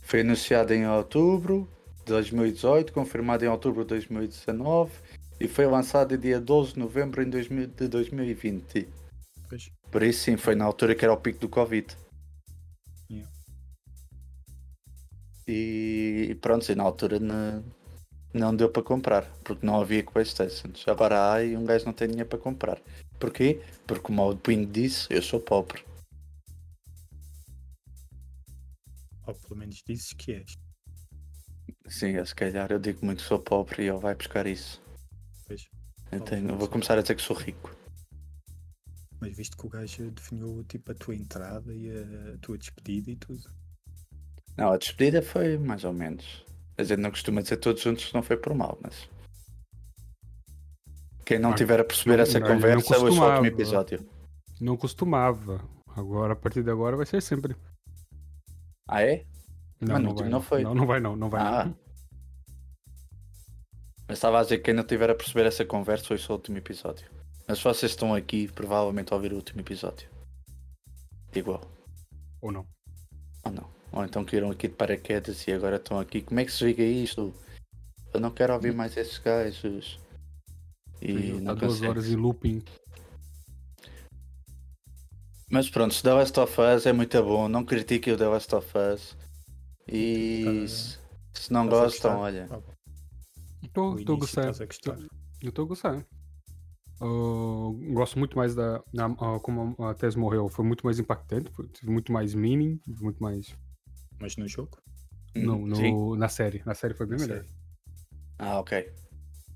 [0.02, 1.70] Foi anunciado em outubro.
[2.06, 4.94] 2018, confirmado em outubro de 2019
[5.42, 8.88] e foi lançado em dia 12 de novembro em 2000 de 2020.
[9.50, 9.70] Pois.
[9.92, 11.98] Por isso sim, foi na altura que era o pico do Covid.
[13.12, 13.30] Yeah.
[15.46, 17.62] E, pronto, e na altura não,
[18.38, 20.88] não deu para comprar, porque não havia Playstations.
[20.88, 22.82] Agora há e um gajo não tem dinheiro para comprar.
[23.20, 23.62] Porquê?
[23.86, 25.84] Porque como o Ping disse, eu sou pobre.
[29.26, 30.58] Ou pelo menos dizes que és.
[31.88, 34.82] Sim, eu, se calhar eu digo muito que sou pobre e ele vai buscar isso.
[35.46, 35.68] Pois.
[36.12, 37.76] Eu, tenho- vou começar a dizer que sou rico.
[39.20, 43.16] Mas visto que o gajo definiu tipo a tua entrada e a tua despedida e
[43.16, 43.50] tudo.
[44.56, 46.46] Não, a despedida foi mais ou menos.
[46.78, 49.10] A gente não costuma dizer todos juntos que não foi por mal, mas.
[51.26, 54.08] Quem não Ah, tiver a perceber não- essa não, conversa, ouça o último episódio.
[54.62, 55.62] Não costumava.
[55.96, 57.56] Agora, a partir de agora, vai ser sempre.
[58.88, 59.26] Ah, é?
[59.82, 60.64] Não, Mas não, vai, não foi.
[60.64, 61.66] Não, não vai não, não vai Ah.
[61.66, 61.76] não.
[64.08, 66.58] Mas estava a dizer que quem não tiver a perceber essa conversa, ouça o último
[66.58, 67.10] episódio.
[67.48, 70.10] Mas se vocês estão aqui, provavelmente a ouvir o último episódio.
[71.36, 71.62] Igual.
[72.42, 72.66] Ou não.
[73.44, 73.70] Ou não.
[73.92, 76.22] Ou então caíram aqui de paraquedas e agora estão aqui.
[76.22, 77.34] Como é que se liga isto?
[78.14, 80.00] Eu não quero ouvir mais esses gajos.
[81.02, 81.88] E não duas consegue.
[81.90, 82.64] horas em looping.
[85.50, 88.54] Mas pronto, se The Last of Us é muito bom, não critiquem o The Last
[88.54, 89.16] of Us.
[89.88, 90.98] E Tá- se,
[91.46, 92.48] se não gostam, olha.
[92.52, 92.60] Ah,
[93.64, 94.42] Estou o estou a início gostar.
[94.52, 95.00] estás a gostar.
[95.42, 96.06] Eu estou a gostar.
[97.00, 98.84] Eu gosto muito mais da.
[98.94, 102.80] na- ah, como a Tess morreu, foi muito mais impactante, foi, teve muito mais meaning,
[103.00, 103.56] muito mais.
[104.20, 104.78] Mas no jogo?
[105.36, 106.62] No, Hum, no, na série.
[106.66, 107.44] Na série foi bem Não melhor.
[107.44, 107.52] sei.
[108.40, 108.92] Ah, ok.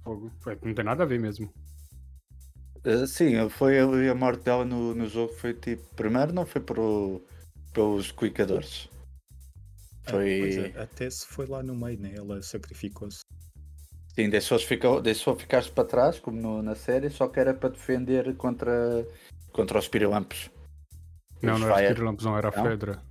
[0.03, 0.31] Fogo.
[0.39, 1.51] Foi- não tem nada a ver mesmo.
[2.85, 5.83] Uh, sim, foi a, a morte dela no, no jogo foi tipo.
[5.95, 7.21] Primeiro não foi pro,
[7.73, 8.89] pelos cuicadores.
[10.07, 10.37] Ah, Foi.
[10.39, 12.13] pois é, até se foi lá no meio, né?
[12.15, 13.21] Ela sacrificou-se.
[14.15, 17.69] Sim, deixou, ficou, deixou ficar para trás, como no- na série, só que era para
[17.69, 19.07] defender contra,
[19.53, 20.49] contra os pirilampos.
[21.41, 21.87] Não, Os não era Fire.
[21.93, 22.63] Spirit Lamps, não, era a Não?
[22.63, 23.01] Fedra.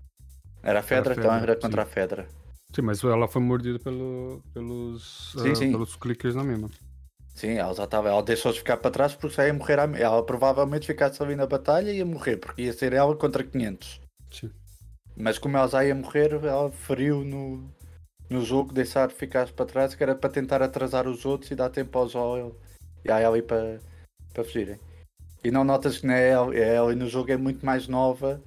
[0.62, 1.84] Era a Fedra, Fedra, então era contra sim.
[1.84, 2.28] a Fedra.
[2.74, 5.70] Sim, mas ela foi mordida pelo, pelos, Sim, ah, sim.
[5.70, 6.70] pelos clickers na mesma.
[7.34, 9.78] Sim, ela já estava, ela deixou-se ficar para trás porque já ia morrer.
[9.80, 13.42] à- Ela provavelmente ficasse ali na batalha e ia morrer, porque ia ser ela contra
[13.42, 14.00] 500.
[14.30, 14.50] Sim.
[15.16, 17.68] Mas como ela já ia morrer, ela feriu no,
[18.30, 21.70] no jogo, deixar ficar para trás, que era para tentar atrasar os outros e dar
[21.70, 22.56] tempo ao Joel
[23.04, 23.80] e a Ellie para,
[24.34, 24.80] para fugirem.
[25.44, 28.42] E não notas que na Ellie, a Ellie no jogo é muito mais nova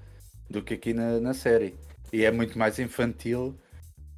[0.49, 1.75] do que aqui na, na série.
[2.13, 3.59] E é muito mais infantil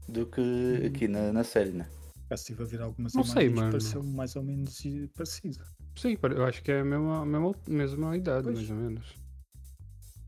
[0.10, 0.42] do que
[0.86, 1.88] aqui na, na série, né?
[2.30, 3.72] Já estive a ver algumas Não sei, imagens, mano.
[3.72, 4.84] pareceu mais ou menos
[5.16, 5.64] parecido.
[5.96, 8.58] Sim, eu acho que é a mesma, a mesma, mesma idade, Pois.
[8.58, 9.16] mais ou menos.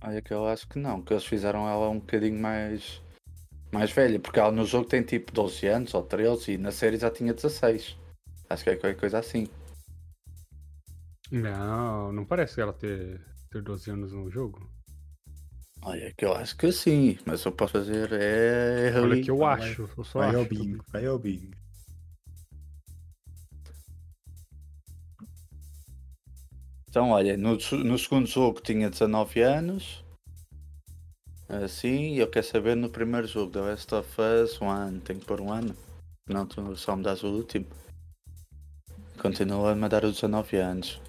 [0.01, 3.01] Olha que eu acho que não, que eles fizeram ela um bocadinho mais,
[3.69, 6.97] mais velha, porque ela no jogo tem tipo 12 anos ou 13 e na série
[6.97, 7.97] já tinha 16.
[8.49, 9.49] Acho que é qualquer coisa assim.
[11.29, 13.19] Não, não parece ela ter,
[13.51, 14.69] ter 12 anos no jogo.
[15.89, 18.91] Olha que eu acho que sim, mas eu posso fazer é.
[18.99, 19.23] Olha ali.
[19.23, 20.37] que eu vai- acho, eu só Vai acho.
[20.39, 21.51] ao Bing, vai ao Bing.
[26.89, 30.03] Então, olha, no, no segundo jogo tinha 19 anos.
[31.49, 35.19] Assim, e eu quero saber no primeiro jogo, The Last of Us, um ano, tenho
[35.19, 35.75] que pôr um ano.
[36.27, 37.65] Não, tu só me dás o último.
[39.21, 41.01] Continua a me dar os 19 anos.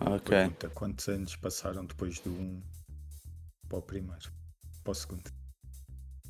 [0.00, 0.28] Ok.
[0.28, 2.62] Pergunta quantos anos passaram depois do 1
[3.68, 4.32] para o primeiro,
[4.82, 5.30] para o segundo.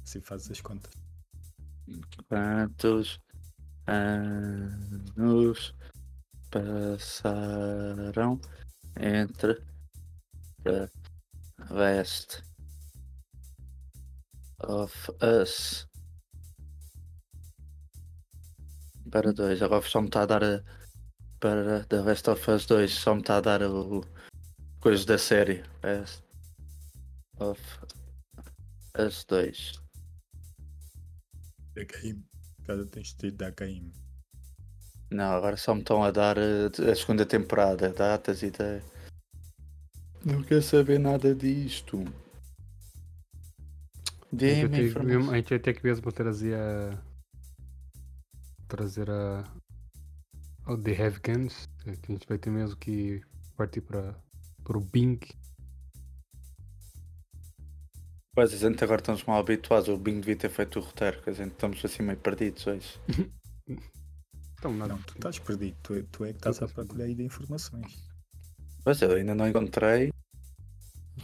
[0.02, 0.92] Assim fazes as contas.
[2.28, 3.20] Quantos
[3.86, 5.74] anos
[6.50, 8.40] passaram
[8.96, 9.62] entre
[10.62, 10.88] The
[11.70, 12.42] Last
[14.60, 15.86] of Us
[19.10, 19.62] para 2?
[19.62, 20.64] Agora só me está a dar a,
[21.38, 24.02] para The Last of Us 2, só me está a dar o,
[24.80, 25.62] coisa da série.
[25.82, 26.23] Last
[27.38, 27.60] of
[28.98, 29.72] Us 2.
[31.74, 32.24] Da game.
[32.66, 33.92] Cada tens de ter da game.
[35.10, 38.80] Não, agora só me estão a dar eh, a segunda temporada, datas e da.
[40.24, 41.98] Não quero saber nada disto.
[41.98, 42.00] A
[44.36, 45.30] gente, vai Dê-me informação.
[45.30, 47.02] a gente vai ter que mesmo trazer a.
[48.68, 49.44] Trazer a.
[50.66, 51.68] O The Have Guns.
[51.86, 53.20] A gente vai ter mesmo que
[53.56, 54.16] partir para
[54.68, 55.20] o Bing.
[58.34, 59.88] Pois a gente agora estamos mal habituados.
[59.88, 63.00] O Bing devia ter feito o roteiro, que a gente estamos assim meio perdidos hoje.
[64.64, 64.94] Então, nada.
[64.94, 65.76] Não, tu estás perdido.
[65.82, 68.08] Tu, tu é que estás à procura aí de informações.
[68.82, 70.10] Pois eu ainda não encontrei.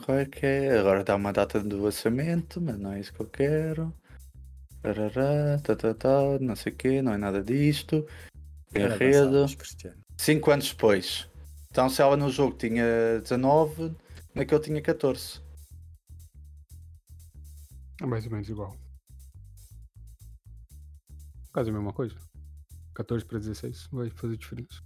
[0.05, 0.79] Qual é que é?
[0.79, 3.95] Agora dá uma data do lançamento, mas não é isso que eu quero.
[4.83, 8.07] Tarará, tá, tá, tá, não sei o quê, não é nada disto.
[9.57, 9.97] Cristiano.
[10.19, 11.27] 5 anos depois.
[11.71, 13.97] Então se ela no jogo tinha 19,
[14.35, 15.41] naquele tinha 14.
[18.01, 18.77] É mais ou menos igual.
[21.53, 22.17] Quase a mesma coisa.
[22.95, 24.83] 14 para 16 vai fazer diferença.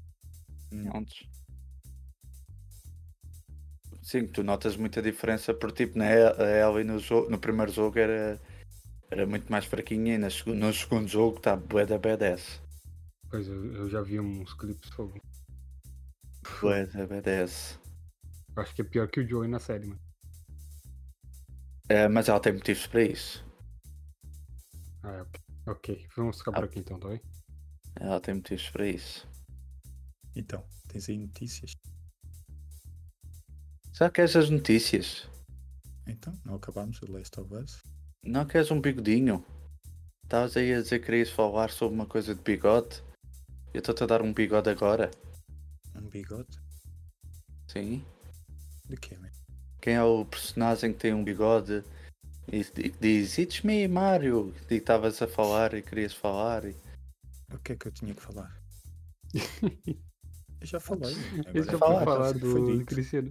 [0.90, 1.28] Prontos.
[4.02, 7.98] Sim, tu notas muita diferença por tipo, na a Ellie no, jogo, no primeiro jogo
[7.98, 8.40] era,
[9.10, 12.60] era muito mais fraquinha e no segundo jogo está bué da B10.
[13.30, 15.18] Pois eu, eu já vi uns clipes fogo.
[16.60, 17.78] Bué da B10.
[18.56, 20.03] Eu acho que é pior que o Joey na série, mano.
[21.88, 23.44] É, mas ela tem motivos para isso.
[25.02, 25.40] Ah, é, ok.
[25.66, 27.20] Ok, vamos ficar por aqui então, tá bem?
[27.96, 29.28] Ela tem motivos para isso.
[30.34, 31.72] Então, tens aí notícias?
[33.92, 35.28] Já queres as notícias?
[36.06, 37.82] Então, não acabámos o Last of Us?
[38.24, 39.44] Não queres um bigodinho?
[40.24, 43.02] Estavas aí a dizer que querias falar sobre uma coisa de bigode?
[43.72, 45.10] Eu estou-te a dar um bigode agora.
[45.94, 46.58] Um bigode?
[47.68, 48.04] Sim.
[48.88, 49.33] De quê, man?
[49.84, 51.84] Quem é o personagem que tem um bigode
[52.50, 54.54] e, e que diz It's me, Mario?
[54.62, 56.64] E que estavas a falar e querias falar.
[56.64, 56.74] E...
[57.52, 58.58] O que é que eu tinha que falar?
[60.58, 61.14] Eu já falei.
[61.46, 62.86] Agora já fala, foi falar foi do, do dito.
[62.86, 63.30] Cristiano.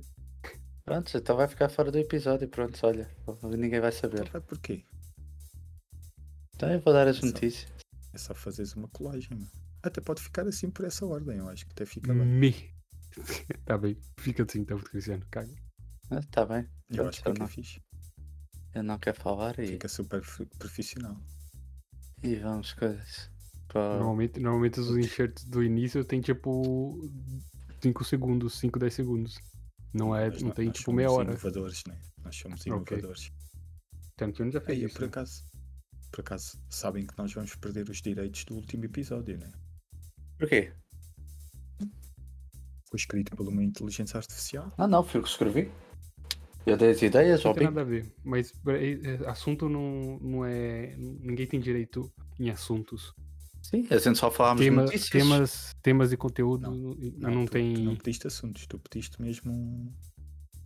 [0.86, 2.48] Pronto, então vai ficar fora do episódio.
[2.48, 3.10] Pronto, olha.
[3.58, 4.20] Ninguém vai saber.
[4.20, 4.86] Então vai porquê?
[6.54, 7.26] Então eu vou dar as Só.
[7.26, 7.74] notícias.
[8.14, 9.50] É só fazeres uma colagem, mano.
[9.82, 12.24] Até pode ficar assim por essa ordem, eu acho que até fica bem.
[12.24, 12.70] Me.
[13.66, 15.26] tá bem, fica assim então, Cristiano.
[15.32, 15.52] Caga.
[16.18, 16.68] Ah, tá bem.
[16.90, 17.82] Eu Pronto, acho que eu, fica não, fixe.
[18.76, 20.22] eu não quero falar e, Fica super
[20.60, 21.18] profissional.
[22.24, 23.30] e vamos coisas.
[23.68, 23.96] Para...
[23.98, 27.00] Normalmente, normalmente os enxertos do início tem tipo
[27.82, 29.40] 5 segundos, 5, 10 segundos.
[29.94, 31.32] Não é, Mas não tem nós tipo meia somos hora.
[31.32, 32.02] inovadores, né?
[32.24, 33.32] Nós somos inovadores.
[34.16, 34.94] Tarantino já fez Aí, isso.
[34.96, 35.08] por né?
[35.08, 35.44] acaso,
[36.12, 39.52] por acaso, sabem que nós vamos perder os direitos do último episódio, né?
[40.38, 40.72] Porquê?
[42.90, 44.72] Foi escrito por uma inteligência artificial.
[44.78, 45.72] Ah não, fui eu que escrevi.
[46.66, 48.12] Eu dei as ideias, Não ao tem nada a ver.
[48.24, 50.96] Mas é, é, assunto não, não é.
[50.98, 53.14] Ninguém tem direito em assuntos.
[53.62, 55.10] Sim, a gente só falámos de Tema, notícias.
[55.10, 57.74] temas, temas e conteúdo Não, não, Não, tu, tem.
[57.74, 59.94] tu não pediste assuntos, tu pediste mesmo um,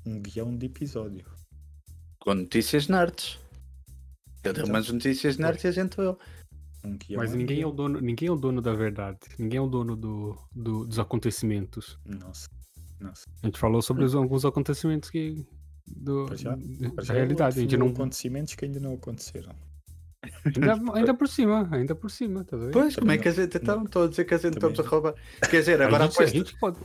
[0.05, 1.25] um guião de episódio.
[2.19, 3.39] Com notícias nerds.
[4.43, 6.17] Eu dei umas notícias nerds e a gente eu.
[6.83, 9.19] Um Mas ninguém é o dono, ninguém é o dono da verdade.
[9.37, 11.99] Ninguém é o dono do, do- dos acontecimentos.
[12.05, 12.47] Nossa,
[12.99, 13.23] nossa.
[13.43, 15.45] A gente falou sobre os- alguns acontecimentos que
[15.87, 16.55] do, já-
[16.95, 17.57] da já realidade.
[17.59, 17.93] A gente definiu não.
[17.93, 19.53] acontecimentos que ainda não aconteceram.
[20.45, 22.71] Ainda, ainda por cima, ainda por cima, tá vendo?
[22.71, 23.55] Pois, como é que a gente.
[23.57, 25.13] Então, estou a dizer que a gente Também estamos a roubar.
[25.49, 26.31] Quer dizer, a, agora gente, a após.
[26.31, 26.77] gente pode.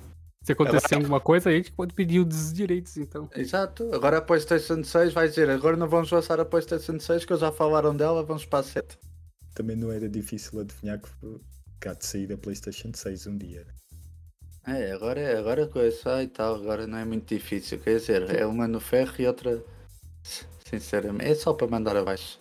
[0.44, 3.28] Se acontecer alguma coisa, a gente pode pedir os direitos, então.
[3.34, 7.32] Exato, agora a PlayStation 6 vai dizer: agora não vamos lançar a PlayStation 6 que
[7.32, 8.98] eles já falaram dela, vamos para a 7.
[9.54, 11.08] Também não era difícil adivinhar que,
[11.80, 13.66] que há de sair a PlayStation 6 um dia.
[14.66, 17.80] É, agora é agora coisa e tal, agora não é muito difícil.
[17.80, 19.62] Quer dizer, é uma no ferro e outra.
[20.64, 22.40] Sinceramente, é só para mandar abaixo.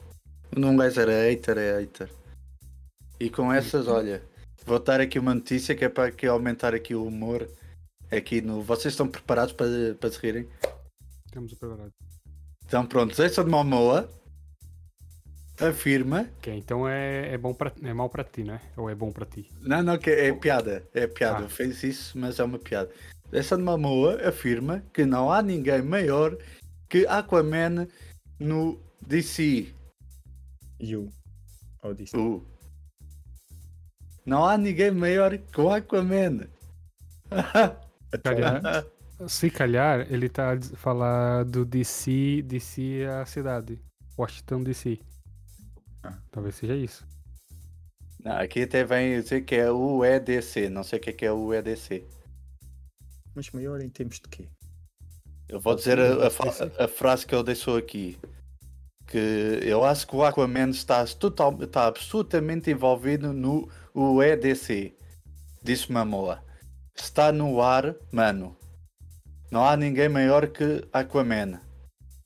[0.55, 2.09] Num gajo era hater, é hater.
[3.19, 4.21] E com essas, olha,
[4.65, 7.47] vou dar aqui uma notícia que é para aqui aumentar aqui o humor.
[8.11, 8.61] Aqui no.
[8.61, 10.47] Vocês estão preparados para, para se rirem?
[11.25, 11.93] Estamos preparados.
[12.65, 14.09] Então pronto, Jason Momoa
[15.61, 16.29] afirma.
[16.37, 18.59] Ok, então é, é bom pra, é mal pra ti, né?
[18.75, 19.49] Ou é bom pra ti?
[19.61, 20.87] Não, não, que é piada.
[20.93, 21.45] É piada.
[21.45, 21.49] Ah.
[21.49, 22.89] Fez isso, mas é uma piada.
[23.31, 26.37] Jason Momoa afirma que não há ninguém maior
[26.89, 27.87] que Aquaman
[28.39, 29.73] no DC.
[30.79, 31.09] E o
[31.83, 32.19] Odyssey.
[32.19, 32.45] Uh.
[34.25, 36.47] Não há ninguém maior que o Aquaman.
[38.23, 38.85] Calhar,
[39.27, 43.79] se calhar, ele tá a falar do DC, DC é a cidade.
[44.17, 44.99] Washington DC.
[46.03, 46.17] Ah.
[46.31, 47.05] Talvez seja isso.
[48.23, 50.69] Não, aqui até vem dizer que é o EDC.
[50.69, 52.07] Não sei o que é que é o EDC.
[53.33, 54.49] Mas maior em termos de quê?
[55.47, 58.17] Eu vou dizer a, a a frase que ele deixou aqui.
[59.07, 64.95] Que eu acho que o Aquaman está, total, está absolutamente envolvido no o EDC.
[65.61, 66.43] Disse Mamoa.
[66.95, 68.55] Está no ar, mano.
[69.49, 71.59] Não há ninguém maior que Aquaman.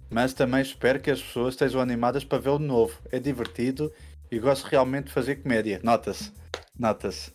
[0.10, 2.98] Mas também espero que as pessoas estejam animadas para vê-lo de novo.
[3.12, 3.92] É divertido
[4.32, 5.80] e gosto realmente de fazer comédia.
[5.84, 6.32] Nota-se.
[6.78, 7.34] Nota-se.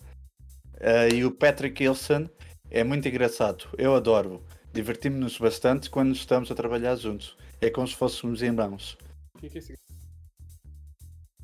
[0.81, 2.29] Ah, e o Patrick Wilson
[2.71, 3.69] é muito engraçado.
[3.77, 4.43] Eu adoro-o.
[4.73, 7.37] Divertimos-nos bastante quando estamos a trabalhar juntos.
[7.61, 8.97] É como se fôssemos irmãos.
[9.39, 9.75] Quem que é esse?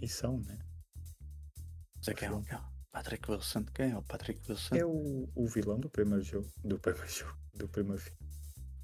[0.01, 0.59] E são, né?
[1.97, 2.63] Não sei quem é o quem é o
[2.93, 3.65] Patrick Wilson.
[3.75, 4.77] Quem é o Patrick Wilson?
[4.77, 6.49] É o, o vilão do primeiro jogo.
[6.65, 7.37] Do primeiro jogo.
[7.55, 8.19] Do primeiro filme.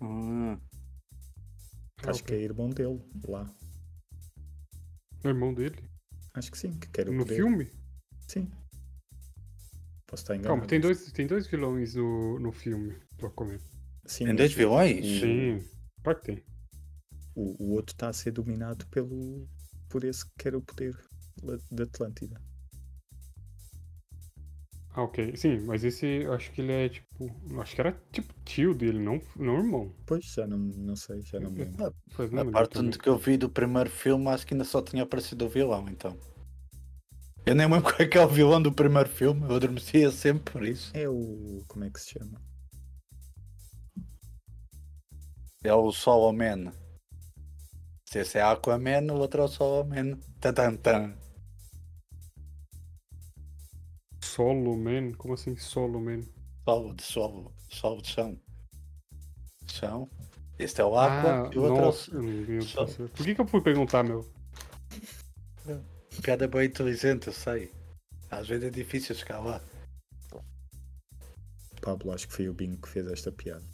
[0.00, 0.58] Ah,
[2.06, 3.46] Acho que é irmão dele lá.
[5.24, 5.76] O irmão dele?
[6.34, 7.36] Acho que sim, que quer o No poder.
[7.36, 7.70] filme?
[8.28, 8.50] Sim.
[10.06, 10.56] Posso estar enganado.
[10.56, 13.58] Calma, tem dois, tem dois vilões no, no filme do Aquaman.
[14.04, 15.04] Sim, Tem dois vilões?
[15.20, 15.64] Sim,
[16.02, 16.44] claro que tem.
[17.34, 19.48] O, o outro está a ser dominado pelo,
[19.88, 20.94] por esse que quer o poder
[21.70, 22.40] da Atlântida.
[24.94, 25.34] Ah, ok.
[25.36, 27.30] Sim, mas esse eu acho que ele é tipo.
[27.58, 29.94] Acho que era tipo tio dele, não, não irmão.
[30.04, 31.94] Pois, já não, não sei, já não me lembro.
[32.14, 34.82] Pois não A parte onde que eu vi do primeiro filme, acho que ainda só
[34.82, 36.16] tinha aparecido o vilão, então.
[37.46, 40.52] Eu nem lembro qual é que é o vilão do primeiro filme, eu adormecia sempre
[40.52, 40.90] por isso.
[40.94, 41.64] É o.
[41.66, 42.38] Como é que se chama?
[45.64, 46.70] É o Solomon.
[48.04, 50.18] Se esse é Aquaman, o outro é o Solomon.
[50.38, 51.21] Tan, tan.
[54.32, 55.12] Solo Man?
[55.12, 56.22] Como assim Solo Man?
[56.64, 58.40] Sol de sol, sol de chão.
[59.66, 60.10] Chão.
[60.58, 62.60] Este é o Aqua ah, e o outro nossa, é.
[62.62, 64.20] Só- Por que, que eu fui perguntar, meu?
[65.66, 66.22] o.
[66.22, 67.72] Piada bem inteligente, eu sei.
[68.30, 69.60] Às vezes é difícil chegar lá.
[71.82, 73.64] Pablo, acho que foi o Bingo que fez esta piada.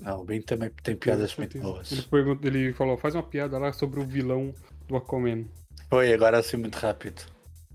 [0.00, 1.92] Não, o Ben também tem piadas muito boas.
[1.92, 4.52] Ele, pergunta, ele falou, faz uma piada lá sobre o vilão
[4.88, 5.44] do Aquaman.
[5.88, 7.22] Foi agora assim muito rápido.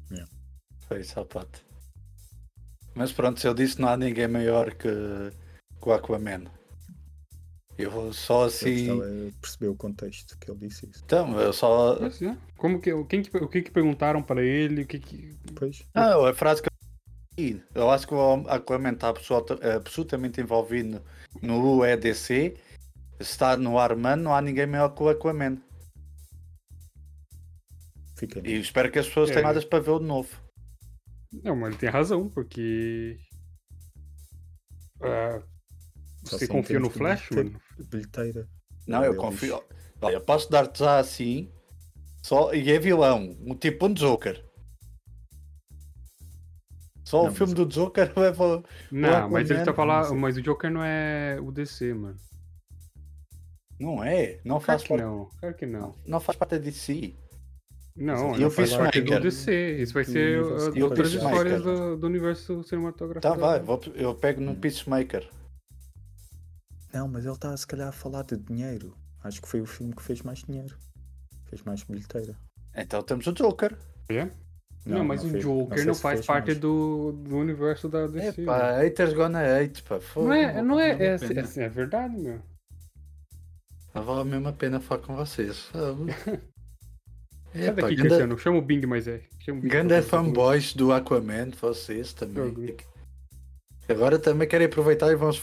[0.10, 0.30] Yeah.
[0.92, 1.64] Foi parte.
[2.94, 4.90] Mas pronto, se eu disse não há ninguém maior que,
[5.82, 6.46] que o Aquaman.
[7.78, 8.88] Eu vou só assim.
[8.88, 11.02] gostava de perceber o contexto que ele disse isso.
[11.06, 11.98] Então, eu só.
[12.00, 12.38] Mas, é.
[12.58, 14.82] Como que, quem que, o que que perguntaram para ele?
[14.82, 15.36] O que que...
[15.56, 16.72] Pois, Ah, a frase que eu
[17.74, 21.02] eu acho que o Aquaman está absoluta- absolutamente envolvido
[21.42, 22.58] no UEDC.
[23.20, 25.58] Se está no Arman, não há ninguém maior que o Aquaman.
[28.18, 29.34] fica E espero que as pessoas É.
[29.34, 30.41] tenham nada para ver o de novo.
[31.32, 33.18] Não, mas ele tem razão, porque.
[35.02, 35.42] Ah,
[36.24, 37.62] você confia no Flash, ter- mano?
[37.90, 38.48] bilheteira.
[38.88, 39.64] Não, eu confio.
[40.02, 41.52] Olha, eu posso dar-te já assim.
[42.24, 42.54] Só...
[42.54, 43.36] E é vilão.
[43.42, 44.44] Um tipo um Joker.
[47.04, 48.64] Só Não, o filme mas- do Joker leva.
[48.92, 50.16] Não, mas ele tá falando.
[50.16, 52.18] Mas o Joker não é o DC, mano.
[53.80, 54.40] Não é?
[54.46, 55.02] Não Claro faz, parte...
[55.02, 55.96] não, claro que não.
[56.06, 57.16] não faz parte da DC.
[57.96, 59.20] Não, E o faz parte do?
[59.20, 59.78] DC.
[59.82, 60.42] Isso vai ser
[60.76, 63.22] E outras histórias do, do universo cinematográfico.
[63.22, 63.60] Tá, vai.
[63.60, 63.80] Vou...
[63.96, 64.56] Eu pego no.
[64.56, 65.30] Peacemaker.
[66.94, 68.96] Não, mas ele está se calhar a falar de dinheiro.
[69.24, 70.76] Acho que foi o filme que fez mais dinheiro.
[71.46, 72.36] Fez mais bilheteira.
[72.76, 73.78] Então temos o Joker.
[74.10, 74.30] É?
[74.86, 76.60] Não, mas o fez- Joker não, faz parte mais.
[76.60, 78.42] do, do universo da DC.
[78.42, 78.80] Epá, mano.
[78.80, 80.00] haters gonna hate, pá.
[80.00, 82.42] Fogo, Não é, não é, é, é, é verdade, meu.
[83.94, 85.70] Não vale a mesma pena falar com vocês.
[87.52, 87.66] Fogo.
[87.66, 88.38] Sai daqui, ganda- Cristiano.
[88.38, 89.22] Chama o Bing, mas é.
[89.62, 92.78] Bing Ganda pra falar fanboys do Aquaman, vocês também.
[93.90, 95.38] Agora também querem aproveitar e vamos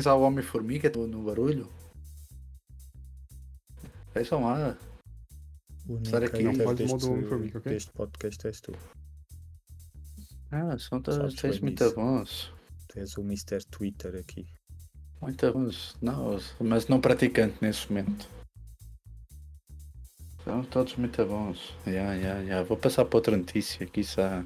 [0.00, 1.68] já o Homem-Formiga no, no barulho.
[4.14, 4.76] Vejam lá.
[5.86, 7.72] Que hater não pode mudar o Homem-Formiga, ok?
[7.72, 8.72] deste podcast és tu.
[10.52, 12.52] Ah, são todos muito bons.
[12.88, 13.64] Tu és o Mr.
[13.70, 14.46] Twitter aqui.
[15.20, 15.96] Muito bons.
[16.00, 18.28] Não, mas não praticante nesse momento.
[20.44, 21.74] São todos muito bons.
[21.86, 22.62] Ya, ya, ya.
[22.62, 24.44] Vou passar para outra notícia que já,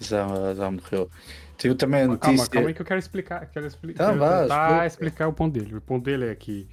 [0.00, 1.10] já, já morreu.
[1.58, 2.48] Tive também a Calma, notícia.
[2.50, 3.46] calma aí que eu quero explicar.
[3.46, 4.86] Quero, expli Tá, quero tentar explica.
[4.86, 5.76] explicar o ponto dele.
[5.76, 6.68] O ponto dele é que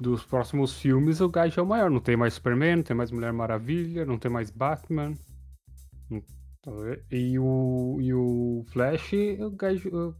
[0.00, 1.90] dos próximos filmes o gajo é o maior.
[1.90, 5.14] Não tem mais Superman, não tem mais Mulher Maravilha, não tem mais Batman.
[6.60, 6.72] Tá?
[7.10, 10.14] E o, e o Flash, o gajo.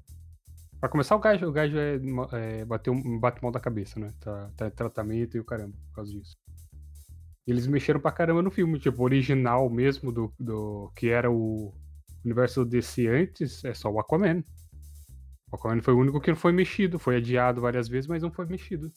[0.81, 1.99] Pra começar, o gajo, o gajo é,
[2.33, 4.13] é, bateu, bate mal da cabeça, né?
[4.21, 6.37] Tá, tá em tratamento e o caramba, por causa disso.
[7.49, 11.31] E eles mexeram pra caramba no filme, tipo, o original mesmo do, do que era
[11.31, 11.73] o
[12.23, 14.45] universo DC antes, é só o Aquaman.
[15.51, 18.31] O Aquaman foi o único que não foi mexido, foi adiado várias vezes, mas não
[18.31, 18.93] foi mexido.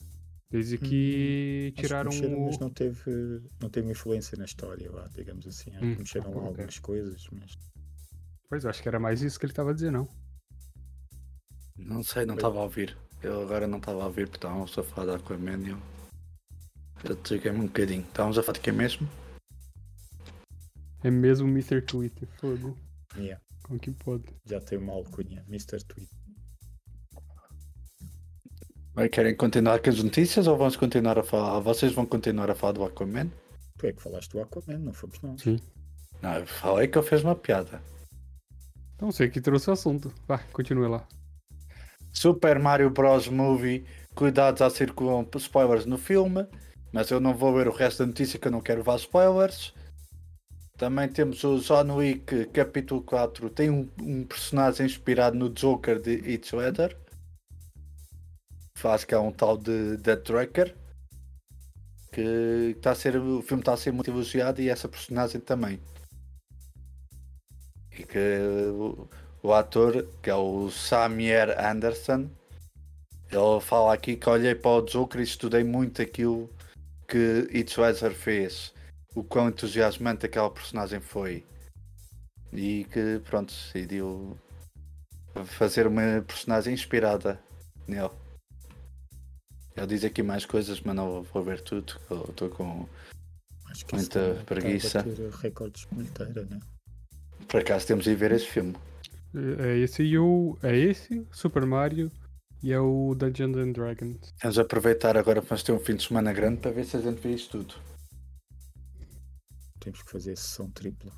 [0.49, 2.45] Desde que que tiraram mexeram, o.
[2.47, 5.71] mas não teve, não teve influência na história, lá, digamos assim.
[5.77, 6.41] Hum, que mexeram ok.
[6.41, 7.57] algumas coisas, mas
[8.49, 10.09] Pois eu acho que era mais isso que ele tava dizendo, não.
[11.77, 12.97] Não sei, não estava a ouvir.
[13.23, 16.00] Eu agora não estava a ouvir porque estávamos a falar da Aquaman e eu.
[17.03, 18.01] Eu desliguei-me um bocadinho.
[18.01, 19.07] Estávamos a falar de quem mesmo?
[21.03, 21.81] É mesmo Mr.
[21.81, 22.77] Twitter, fogo.
[23.17, 24.23] yeah, Como que pode?
[24.45, 25.83] já tem uma alcunha, Mr.
[25.83, 26.17] Twitter.
[29.11, 31.59] Querem continuar com as notícias ou vamos continuar a falar?
[31.61, 33.31] Vocês vão continuar a falar do Aquaman?
[33.79, 35.41] Tu é que falaste do Aquaman, não fomos nós.
[35.41, 35.59] Sim.
[36.21, 37.81] Não, eu falei que eu fiz uma piada.
[38.95, 40.13] Então sei que trouxe o assunto.
[40.27, 41.07] Vai, continue lá.
[42.13, 43.27] Super Mario Bros.
[43.27, 43.85] Movie.
[44.13, 46.45] Cuidado, já circulam spoilers no filme.
[46.91, 49.73] Mas eu não vou ver o resto da notícia que eu não quero levar spoilers.
[50.77, 53.49] Também temos o John Wick capítulo 4.
[53.49, 56.97] Tem um, um personagem inspirado no Joker de Heath Ledger.
[58.77, 60.75] Faz que é um tal de The Tracker.
[62.11, 65.79] que está a ser, o filme está a ser muito elogiado e essa personagem também.
[67.97, 68.39] E que
[68.73, 69.07] o,
[69.43, 72.29] o ator, que é o Samuel Anderson,
[73.31, 76.49] ele fala aqui que olhei para o Joker e estudei muito aquilo
[77.11, 78.73] que Heath Ledger fez,
[79.13, 81.43] o quão entusiasmante aquela personagem foi.
[82.53, 84.37] E que pronto, decidiu
[85.45, 87.37] fazer uma personagem inspirada
[87.87, 88.09] nele.
[89.75, 91.93] Ele diz aqui mais coisas, mas não vou ver tudo.
[92.29, 92.87] Estou com
[93.69, 95.03] Acho que Muita está- preguiça.
[95.03, 96.59] Bater recordes de bilheteira, né?
[97.47, 98.75] Por acaso temos de ir ver esse filme.
[99.59, 100.57] É esse e o.
[100.61, 102.11] É esse, Super Mario,
[102.63, 104.33] e é o Dungeons and Dragons.
[104.41, 107.19] Vamos aproveitar agora vamos ter um fim de semana grande para ver se a gente
[107.19, 107.75] vê isto tudo.
[109.79, 111.11] Temos que fazer sessão tripla.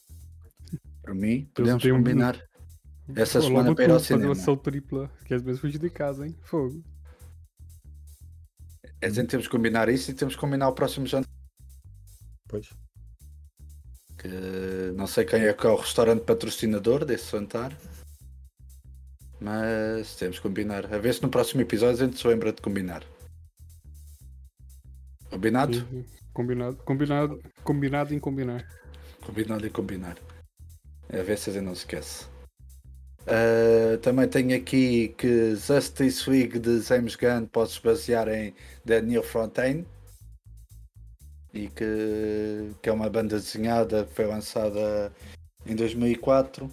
[1.02, 2.40] Por mim, Eu podemos um- combinar.
[3.16, 4.32] Essa Pô, semana para ir ao tu, fazer uma cinema.
[4.40, 6.36] ação tripla, que às vezes fugir de casa, hein?
[6.44, 6.80] Fogo.
[9.02, 11.28] A gente temos que combinar isso e temos que combinar o próximo jantar.
[12.48, 12.68] Pois.
[14.16, 14.28] Que
[14.94, 17.76] não sei quem é que é o restaurante patrocinador desse jantar.
[19.40, 20.92] Mas temos que combinar.
[20.92, 23.02] A ver se no próximo episódio a gente se lembra de combinar.
[25.30, 25.74] Combinado?
[25.74, 26.04] Sim.
[26.32, 28.66] Combinado, combinado, combinado em combinar.
[29.24, 30.16] Combinado e combinar.
[31.08, 32.26] É a ver se a gente não se esquece.
[33.26, 39.22] Ah, também tenho aqui que Justice League de James Gunn pode se basear em Daniel
[39.22, 39.86] Fontaine
[41.52, 45.12] e que, que é uma banda desenhada que foi lançada
[45.66, 46.70] em 2004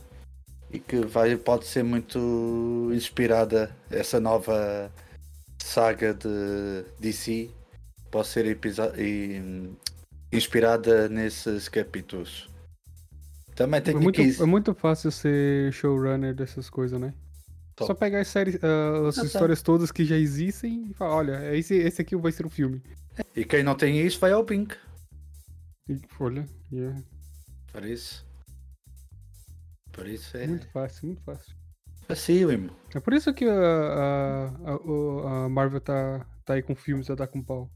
[0.71, 4.91] e que vai, pode ser muito inspirada essa nova
[5.61, 7.49] saga de DC
[8.11, 8.45] pode ser
[8.97, 9.69] e-
[10.31, 12.49] inspirada nesses capítulos.
[13.55, 14.41] Também É tenho muito, aqui.
[14.41, 17.13] é muito fácil ser showrunner dessas coisas, né?
[17.75, 17.87] Top.
[17.87, 19.27] Só pegar as séries, ah, as Ah, tá.
[19.27, 22.81] histórias todas que já existem e falar, olha, esse, esse aqui vai ser um filme.
[23.35, 24.75] E quem não tem isso vai ao Pink.
[25.89, 26.93] E, olha, é
[27.71, 28.25] Por isso.
[29.97, 31.53] Por isso é muito fácil, muito fácil.
[32.07, 32.69] facílimo.
[32.95, 37.15] É por isso que a, a, a, a Marvel tá, tá aí com filmes a
[37.15, 37.69] dar com pau.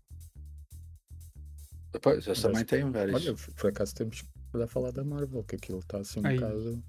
[1.91, 3.15] Depois, eu Mas- também tenho vários.
[3.27, 6.35] Olha, por acaso temos que poder falar da Marvel, que aquilo está assim um Aí.
[6.39, 6.83] bocado.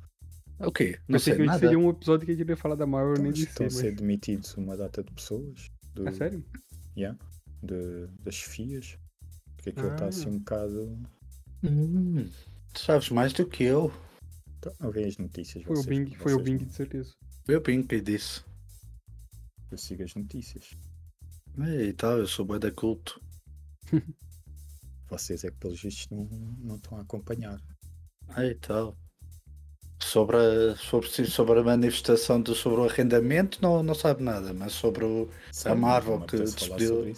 [0.60, 0.98] o quê?
[1.08, 1.58] Não Pensei sei que nada.
[1.58, 3.86] seria um episódio que a gente ia falar da Marvel, nem de Estão a ser,
[3.90, 3.96] mas...
[3.96, 5.70] demitidos uma data de pessoas.
[5.94, 6.44] Do, É sério?
[6.96, 7.18] Yeah,
[7.62, 8.96] de, das chefias.
[9.56, 10.08] Porque aquilo está Ah.
[10.08, 10.98] assim um bocado.
[11.64, 12.28] Hum,
[12.72, 13.92] tu sabes mais do que eu.
[14.62, 15.64] Então, não veem as notícias.
[15.64, 17.12] Foi o vocês- Bing, foi o Bing, não- de certeza.
[17.44, 18.44] Foi o Pink que disse.
[19.72, 20.70] Eu sigo as notícias.
[21.58, 23.20] E tal, eu sou bué da culto.
[25.10, 26.24] Vocês é que pelos vistos não,
[26.60, 27.60] não estão a acompanhar.
[28.38, 28.96] E tal.
[30.00, 34.72] Sobre a, sobre, sobre a manifestação do, sobre o arrendamento não, não sabe nada, mas
[34.72, 37.12] sobre o, Sabe, Marvel que despediu-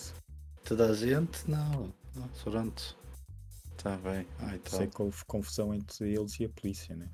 [0.65, 1.93] toda a gente, não.
[2.15, 2.97] não pronto.
[3.77, 4.27] Está bem.
[4.55, 4.79] E tal.
[4.79, 7.09] Sei que houve confusão entre eles e a polícia, né?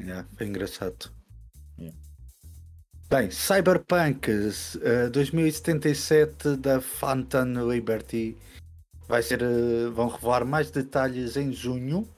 [0.00, 1.10] Yeah, foi engraçado.
[1.78, 1.96] Yeah.
[3.10, 4.28] Bem, Cyberpunk
[4.82, 8.36] eh, 2077 da Phantom Liberty
[9.06, 9.42] vai ser.
[9.42, 12.08] eh, vão revelar mais detalhes em junho.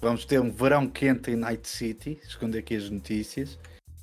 [0.00, 3.58] Vamos ter um verão quente em Night City, segundo aqui as notícias,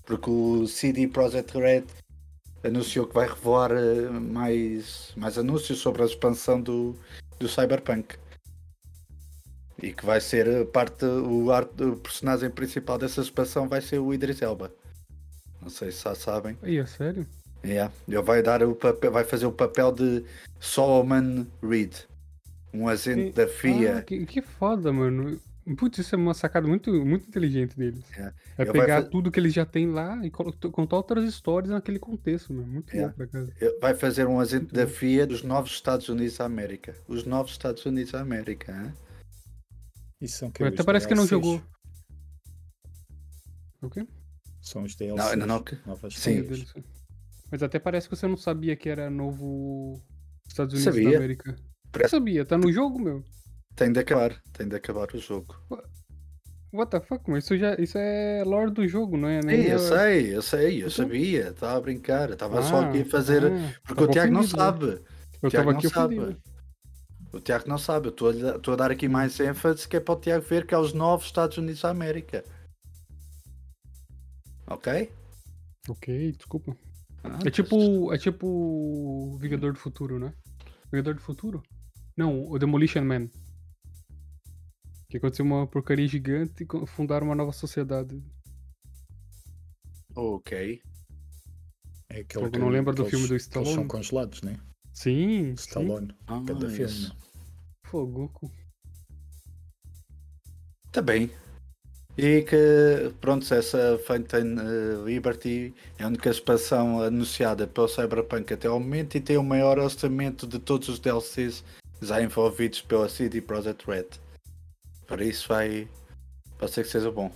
[0.05, 1.86] porque o CD Projekt Red
[2.63, 6.95] anunciou que vai revelar eh, mais, mais anúncios sobre a expansão do,
[7.39, 8.15] do Cyberpunk.
[9.82, 13.99] E que vai ser eh, parte, o, arte, o personagem principal dessa expansão vai ser
[13.99, 14.73] o Idris Elba.
[15.61, 16.57] Não sei se já sabem.
[16.61, 17.26] Aí, é sério?
[17.63, 17.91] Yeah.
[18.07, 20.23] Ele vai, dar o papel, vai fazer o papel de
[20.59, 21.93] Solomon Reed,
[22.73, 23.97] um agente E- da FIA.
[23.97, 25.39] Ah, que, que foda, mano.
[25.78, 28.03] Putz, isso é uma sacada muito, muito inteligente deles.
[28.15, 28.32] É.
[28.59, 31.97] É vai pegar fa- tudo que eles já têm lá e contar outras histórias naquele
[31.97, 32.67] contexto, mano.
[32.67, 33.01] Muito É.
[33.07, 33.51] bom pra casa.
[33.82, 34.91] Vai fazer um agente Muito da bom.
[34.91, 36.93] FIA dos novos Estados Unidos da América.
[37.07, 38.71] Os novos Estados Unidos da América.
[38.71, 38.93] hein?
[40.22, 41.61] Isso são que Até parece que não jogou.
[43.82, 44.07] O quê?
[44.61, 45.32] São os DLCs.
[45.32, 46.43] ainda não que- Novas Sim.
[47.51, 50.01] Mas até parece que você não sabia que era novo
[50.47, 51.11] Estados Unidos Sabia.
[51.11, 51.51] da América.
[51.51, 53.24] Eu Parece- sabia, tá no jogo, meu.
[53.76, 54.41] Tem de acabar.
[54.53, 55.55] Tem de acabar o jogo.
[56.74, 59.39] What the fuck, mas isso, já, isso é lore do jogo, não é?
[59.41, 61.49] Sim, Nem eu é- sei, eu sei, eu Então- sabia.
[61.49, 62.32] Estava a brincar.
[62.32, 63.45] Estava só Ah, aqui a fazer.
[63.45, 64.47] ah, Porque o Tiago não né?
[64.47, 64.86] sabe.
[65.41, 66.38] Eu Tiago tava não aqui sabe.
[67.36, 68.07] O Tiago não sabe.
[68.07, 70.77] Eu estou a, dar aqui mais ênfase que é para o Tiago ver que é
[70.77, 72.45] os novos Estados Unidos da América.
[74.67, 75.11] Ok?
[75.89, 76.77] Ok, desculpa.
[77.23, 78.13] Ah, É tipo.
[78.13, 78.47] É tipo.
[78.47, 80.33] o Vingador do Futuro, né?
[80.91, 81.61] Vingador do Futuro?
[82.15, 83.27] Não, o Demolition Man.
[85.09, 88.23] Que aconteceu uma porcaria gigante e fundaram uma nova sociedade.
[90.15, 90.81] Ok.
[92.09, 93.89] É aquele não lembra do filme do que eles são Stallone?
[93.89, 94.57] congelados, né?
[94.93, 95.53] Sim, sim.
[95.55, 96.15] Stallone.
[96.27, 97.11] Ah, Cada filme.
[97.95, 98.29] Fogo.
[100.91, 101.31] Tá bem.
[102.17, 108.67] E que, pronto, essa Phantom eh, Liberty é a única expansão anunciada pelo Cyberpunk até
[108.67, 111.63] ao momento e tem o maior orçamento de todos os DLCs
[112.01, 114.07] já envolvidos pela CD Projekt Red.
[115.07, 115.87] Por isso vai.
[116.57, 117.31] Pode ser que seja bom.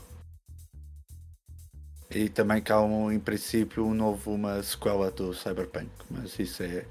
[2.11, 6.85] E também cá um, em princípio um novo, uma sequela do Cyberpunk, mas isso é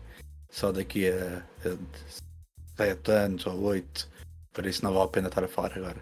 [0.48, 2.27] só daqui a, a
[2.78, 4.08] 7 anos ou 8,
[4.52, 6.00] por isso não vale a pena estar a falar agora.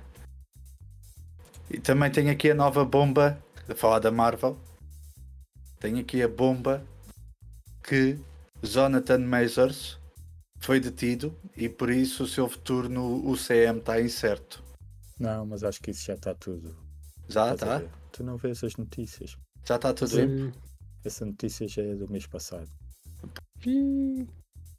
[1.70, 4.56] E também tenho aqui a nova bomba, a falar da Marvel.
[5.80, 6.86] Tenho aqui a bomba
[7.82, 8.18] que
[8.62, 9.98] Jonathan Majors
[10.60, 14.62] foi detido e por isso o seu futuro no UCM está incerto.
[15.18, 16.76] Não, mas acho que isso já está tudo.
[17.28, 17.82] Já está?
[18.12, 19.36] Tu não vês as notícias.
[19.64, 20.10] Já está tudo?
[20.10, 20.52] Sim.
[21.04, 22.68] Essa notícia já é do mês passado.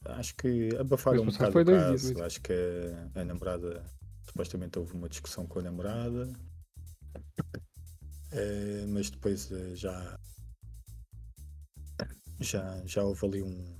[0.06, 2.14] Acho que abafaram um bocado foi o caso.
[2.14, 3.84] dias, Acho que a, a namorada.
[4.24, 6.32] Supostamente houve uma discussão com a namorada.
[8.32, 10.20] Eh, mas depois eh, já.
[12.40, 13.78] Já, já houve ali um.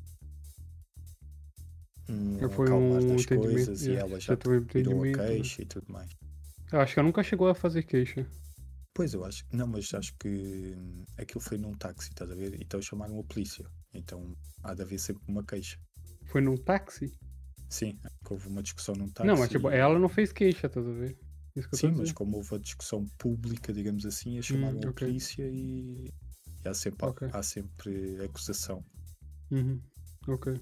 [2.10, 5.14] Um Foi acalmar um entendimento, coisas e é, ela já um virou a né?
[5.14, 6.10] queixa e tudo mais.
[6.72, 8.26] eu acho que ela nunca chegou a fazer queixa.
[8.94, 9.46] Pois eu acho.
[9.52, 12.60] Não, mas acho que hum, aquilo foi num táxi, estás a ver?
[12.62, 13.70] Então chamaram a polícia.
[13.94, 15.78] Então há de haver sempre uma queixa.
[16.28, 17.12] Foi num táxi?
[17.70, 19.28] Sim, que houve uma discussão num táxi.
[19.28, 21.18] Não, mas tipo, ela não fez queixa, estás a ver?
[21.56, 24.46] Isso que eu tô Sim, a mas como houve a discussão pública, digamos assim, eles
[24.46, 25.08] chamaram a ok.
[25.08, 26.12] polícia e,
[26.64, 27.28] e há, sempre, Ok.
[27.32, 28.84] há sempre acusação.
[29.52, 29.82] Uhum.
[30.28, 30.60] Ok.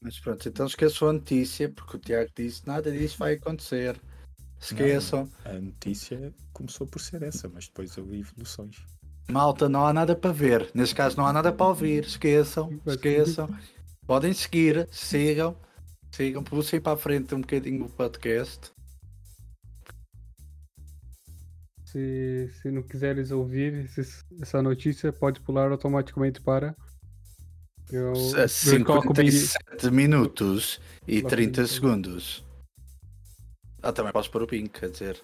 [0.00, 4.00] Mas pronto, então esqueçam a notícia, porque o Tiago disse nada disso vai acontecer.
[4.60, 5.28] Esqueçam.
[5.44, 8.76] A notícia começou por ser essa, mas depois houve evoluções.
[9.30, 10.70] Malta, não há nada para ver.
[10.74, 12.04] Neste caso não há nada para ouvir.
[12.04, 13.48] Esqueçam, esqueçam.
[14.06, 15.54] Podem seguir, sigam,
[16.10, 18.72] sigam, puxem para a frente um bocadinho o podcast.
[21.84, 23.88] Se, se não quiseres ouvir
[24.40, 26.74] essa notícia, pode pular automaticamente para.
[27.90, 31.68] Eu, eu coloco o Bing- 57 minutos e Coloca o 30 Bing.
[31.68, 32.44] segundos.
[33.82, 35.22] Ah, também podes pôr o Bing, quer dizer.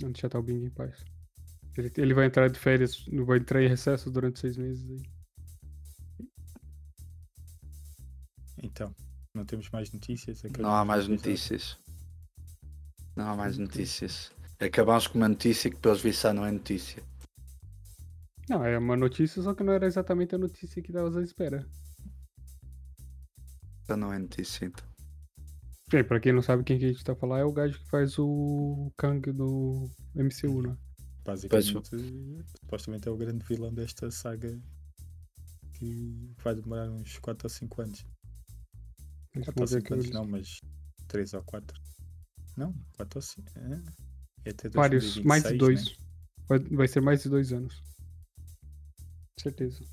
[0.00, 0.94] Não, deixa estar o Bing em paz.
[1.78, 5.02] Ele, ele vai entrar de férias, vai entrar em recesso durante seis meses aí.
[8.60, 8.92] Então,
[9.32, 10.44] não temos mais notícias?
[10.44, 11.78] Acabamos Não há mais notícias.
[13.14, 14.32] Não há mais notícias.
[14.58, 17.00] Acabamos com uma notícia que pelos vistos já não é notícia.
[18.48, 21.64] Não, é uma notícia, só que não era exatamente a notícia que estavas à espera.
[23.88, 24.84] Já não é notícia então.
[25.90, 27.88] Bem, pra quem não sabe quem que a gente tá falando, é o gajo que
[27.88, 30.76] faz o Kang do MCU, né?
[31.32, 31.90] Basicamente,
[32.58, 34.58] supostamente é o grande vilão desta saga
[35.74, 38.06] que vai demorar uns 4 ou 5 anos.
[39.34, 40.60] Deixa 4 ou eu ver 5 aqui anos os- não, mas
[41.06, 41.78] 3 ou 4.
[42.56, 43.46] Não, 4 ou 5.
[43.56, 45.98] É, é até Vários, mais de 2026, dois.
[45.98, 46.06] né?
[46.48, 47.82] Vai, vai ser mais de dois anos.
[49.38, 49.84] Certeza.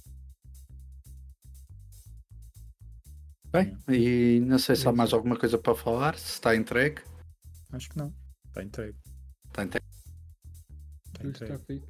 [3.52, 7.02] Bem, e não sei se há mais alguma coisa para falar, se está entregue.
[7.72, 8.14] Acho que não.
[8.48, 8.98] Está entregue.
[11.32, 11.88] Está feito.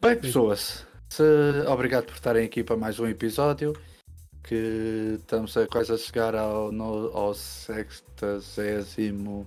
[0.00, 1.22] Bem, pessoas, se-
[1.66, 3.72] obrigado por estarem aqui para mais um episódio.
[4.42, 9.46] Que estamos a quase a chegar ao, no, ao 65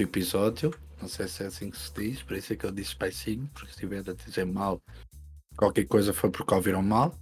[0.00, 0.72] episódio.
[1.00, 3.48] Não sei se é assim que se diz, por isso é que eu disse paizinho,
[3.52, 4.80] porque se estiver a dizer mal,
[5.56, 7.14] qualquer coisa foi porque ouviram mal.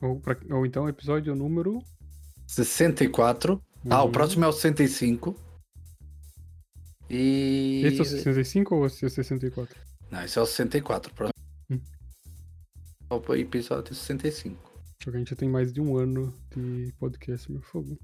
[0.00, 1.82] Ou, pra- ou então episódio número.
[2.46, 3.60] 64.
[3.90, 4.12] Ah, o Uhum.
[4.12, 5.34] próximo é o 65.
[7.08, 7.82] E.
[7.84, 9.80] Esse é o 65 ou esse é o 64?
[10.10, 11.14] Não, esse é o 64.
[11.14, 11.34] Próximo.
[11.70, 11.80] Hum.
[13.10, 14.66] O episódio 65.
[15.02, 17.98] Só que a gente já tem mais de um ano de podcast, meu fogo.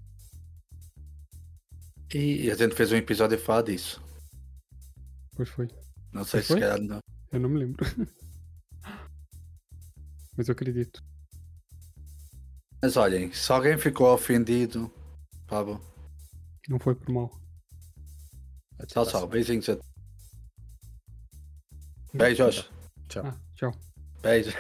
[2.15, 4.03] E a gente fez um episódio a falar disso.
[5.35, 5.67] Pois foi.
[6.13, 6.61] Não sei se foi?
[6.61, 6.99] calhar não.
[7.33, 7.85] Eu não me lembro.
[10.37, 11.03] Mas eu acredito.
[12.83, 14.93] Mas olhem, se alguém ficou ofendido,
[15.47, 15.81] Pablo,
[16.69, 17.42] Não foi por mal.
[18.79, 19.21] Até tchau, para a tchau.
[19.21, 19.27] semana.
[19.33, 19.69] Beijinhos.
[19.69, 19.79] a-
[22.15, 22.71] Beijos.
[23.09, 23.27] Tchau.
[23.27, 23.73] Ah, tchau.
[24.23, 24.55] Beijos.